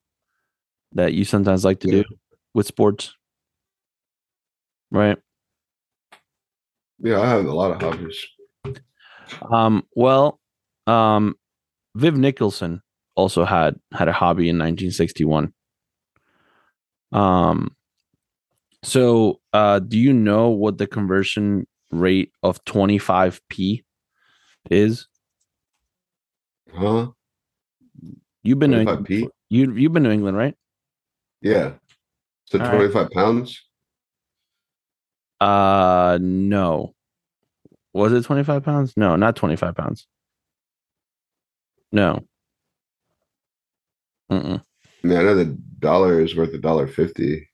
[0.93, 2.03] that you sometimes like to Yeah.
[2.03, 2.05] do
[2.55, 3.15] with sports.
[4.93, 5.19] Right.
[7.01, 8.25] yeah, I have a lot of hobbies.
[9.51, 10.41] Um, well,
[10.87, 11.35] um,
[11.97, 12.81] Viv Nicholson
[13.17, 15.53] also had had a hobby in 1961.
[17.11, 17.75] Um,
[18.85, 23.85] so uh, do you know what the conversion rate of 25p
[24.71, 25.09] is?
[26.73, 27.09] Huh?
[28.43, 29.29] You've been to England, 25p?
[29.49, 30.55] you you've been to England, right?
[31.43, 31.75] Yeah.
[32.45, 32.91] So All right.
[32.91, 33.63] 25 pounds?
[35.41, 36.95] Uh, no.
[37.93, 38.93] Was it 25 pounds?
[38.97, 40.07] No, not 25 pounds.
[41.93, 42.21] No.
[44.31, 44.63] Mm-mm.
[45.05, 47.49] I mean, I know the dollar is worth a dollar fifty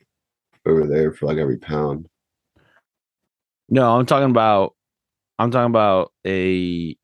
[0.64, 2.08] over there for like every pound.
[3.72, 4.74] No, I'm talking about
[5.38, 6.96] I'm talking about a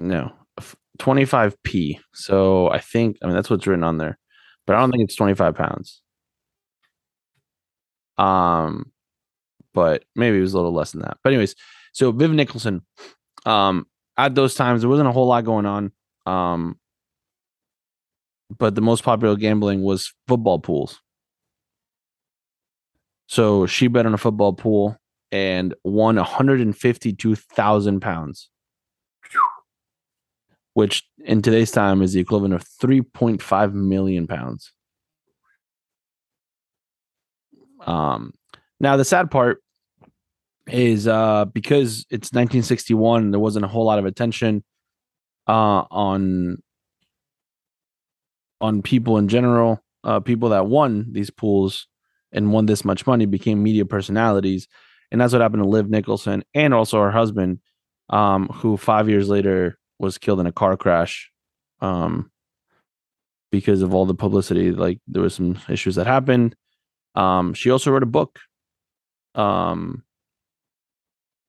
[0.00, 2.00] no, f- 25p.
[2.14, 4.18] So I think I mean that's what's written on there.
[4.66, 6.02] But I don't think it's 25 pounds.
[8.18, 8.92] Um
[9.74, 11.18] but maybe it was a little less than that.
[11.24, 11.54] But anyways,
[11.92, 12.82] so Viv Nicholson
[13.46, 13.86] um
[14.18, 15.92] at those times there wasn't a whole lot going on.
[16.26, 16.78] Um
[18.56, 21.00] but the most popular gambling was football pools.
[23.26, 24.96] So she bet on a football pool
[25.34, 28.50] and won 152,000 pounds,
[30.74, 34.70] which in today's time is the equivalent of 3.5 million pounds.
[37.80, 38.32] Um,
[38.78, 39.60] now the sad part
[40.68, 44.62] is uh, because it's 1961, there wasn't a whole lot of attention
[45.48, 46.62] uh, on
[48.60, 49.80] on people in general.
[50.04, 51.88] Uh, people that won these pools
[52.30, 54.68] and won this much money became media personalities
[55.14, 57.60] and that's what happened to Viv Nicholson and also her husband,
[58.10, 61.30] um, who five years later was killed in a car crash,
[61.80, 62.32] um,
[63.52, 64.72] because of all the publicity.
[64.72, 66.56] Like there was some issues that happened.
[67.14, 68.40] Um, she also wrote a book.
[69.36, 70.02] Um,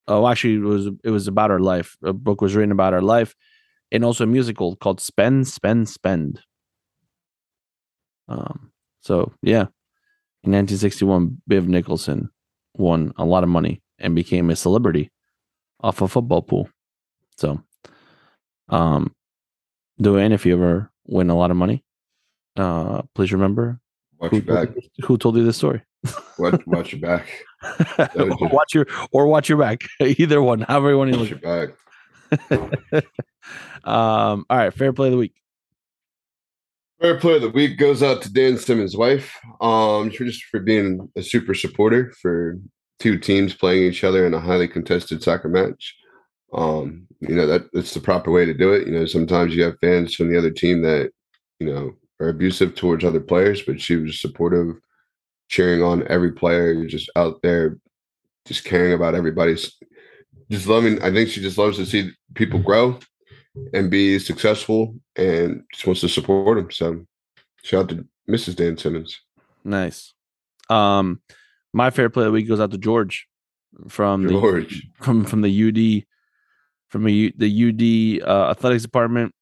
[0.07, 1.97] oh, actually, it was it was about her life.
[2.03, 3.33] A book was written about her life,
[3.91, 6.39] and also a musical called Spend, Spend, Spend.
[8.27, 9.69] Um, so yeah,
[10.43, 12.29] in 1961, Viv Nicholson
[12.79, 15.11] won a lot of money and became a celebrity
[15.81, 16.69] off a football pool.
[17.37, 17.61] So,
[18.69, 19.13] um,
[20.01, 21.83] Dwayne, if you ever win a lot of money,
[22.57, 23.79] uh, please remember
[24.19, 24.67] Watch who your back.
[24.73, 25.81] told, who told you this story.
[26.37, 27.27] Watch, watch your back.
[28.15, 28.35] you.
[28.51, 29.81] watch your or watch your back.
[30.01, 31.41] Either one, however you want to Watch look.
[31.41, 31.67] your
[32.91, 33.03] back.
[33.83, 35.35] Um, all right, fair play of the week.
[37.01, 39.37] Fair player of the week goes out to Dan Simmons' wife.
[39.59, 42.57] Um, for just for being a super supporter for
[42.99, 45.95] two teams playing each other in a highly contested soccer match.
[46.53, 48.87] Um, you know that that's the proper way to do it.
[48.87, 51.11] You know, sometimes you have fans from the other team that
[51.59, 51.91] you know
[52.21, 54.75] are abusive towards other players, but she was supportive,
[55.49, 57.77] cheering on every player, just out there,
[58.45, 59.73] just caring about everybody's,
[60.49, 61.01] just loving.
[61.01, 62.99] I think she just loves to see people grow
[63.73, 66.71] and be successful and just wants to support him.
[66.71, 67.05] So
[67.63, 68.55] shout out to Mrs.
[68.55, 69.19] Dan Simmons.
[69.63, 70.13] Nice.
[70.69, 71.21] Um,
[71.73, 73.27] my fair play of the week goes out to George
[73.87, 74.81] from George.
[74.81, 76.05] the from from the UD
[76.89, 79.33] from a, the UD uh, athletics department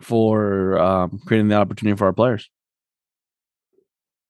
[0.00, 2.48] for um, creating the opportunity for our players.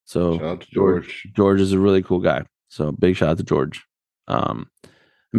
[0.05, 1.29] So Shout out to George.
[1.35, 2.45] George is a really cool guy.
[2.69, 3.85] So big shout out to George.
[4.29, 4.71] Um,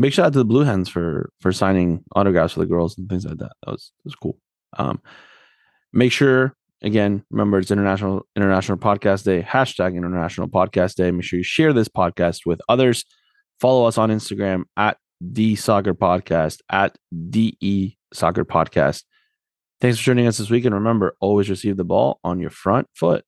[0.02, 3.10] big shout out to the Blue Hens for for signing autographs for the girls and
[3.10, 3.54] things like that.
[3.66, 4.38] That was that was cool.
[4.78, 5.02] Um,
[5.94, 9.42] make sure again, remember it's International International Podcast Day.
[9.42, 11.12] Hashtag International Podcast Day.
[11.12, 13.06] Make sure you share this podcast with others.
[13.60, 16.96] Follow us on Instagram at the soccer podcast at
[17.30, 19.04] DE Soccer Podcast.
[19.82, 20.66] Thanks for joining us this week.
[20.66, 23.24] And remember, always receive the ball on your front foot.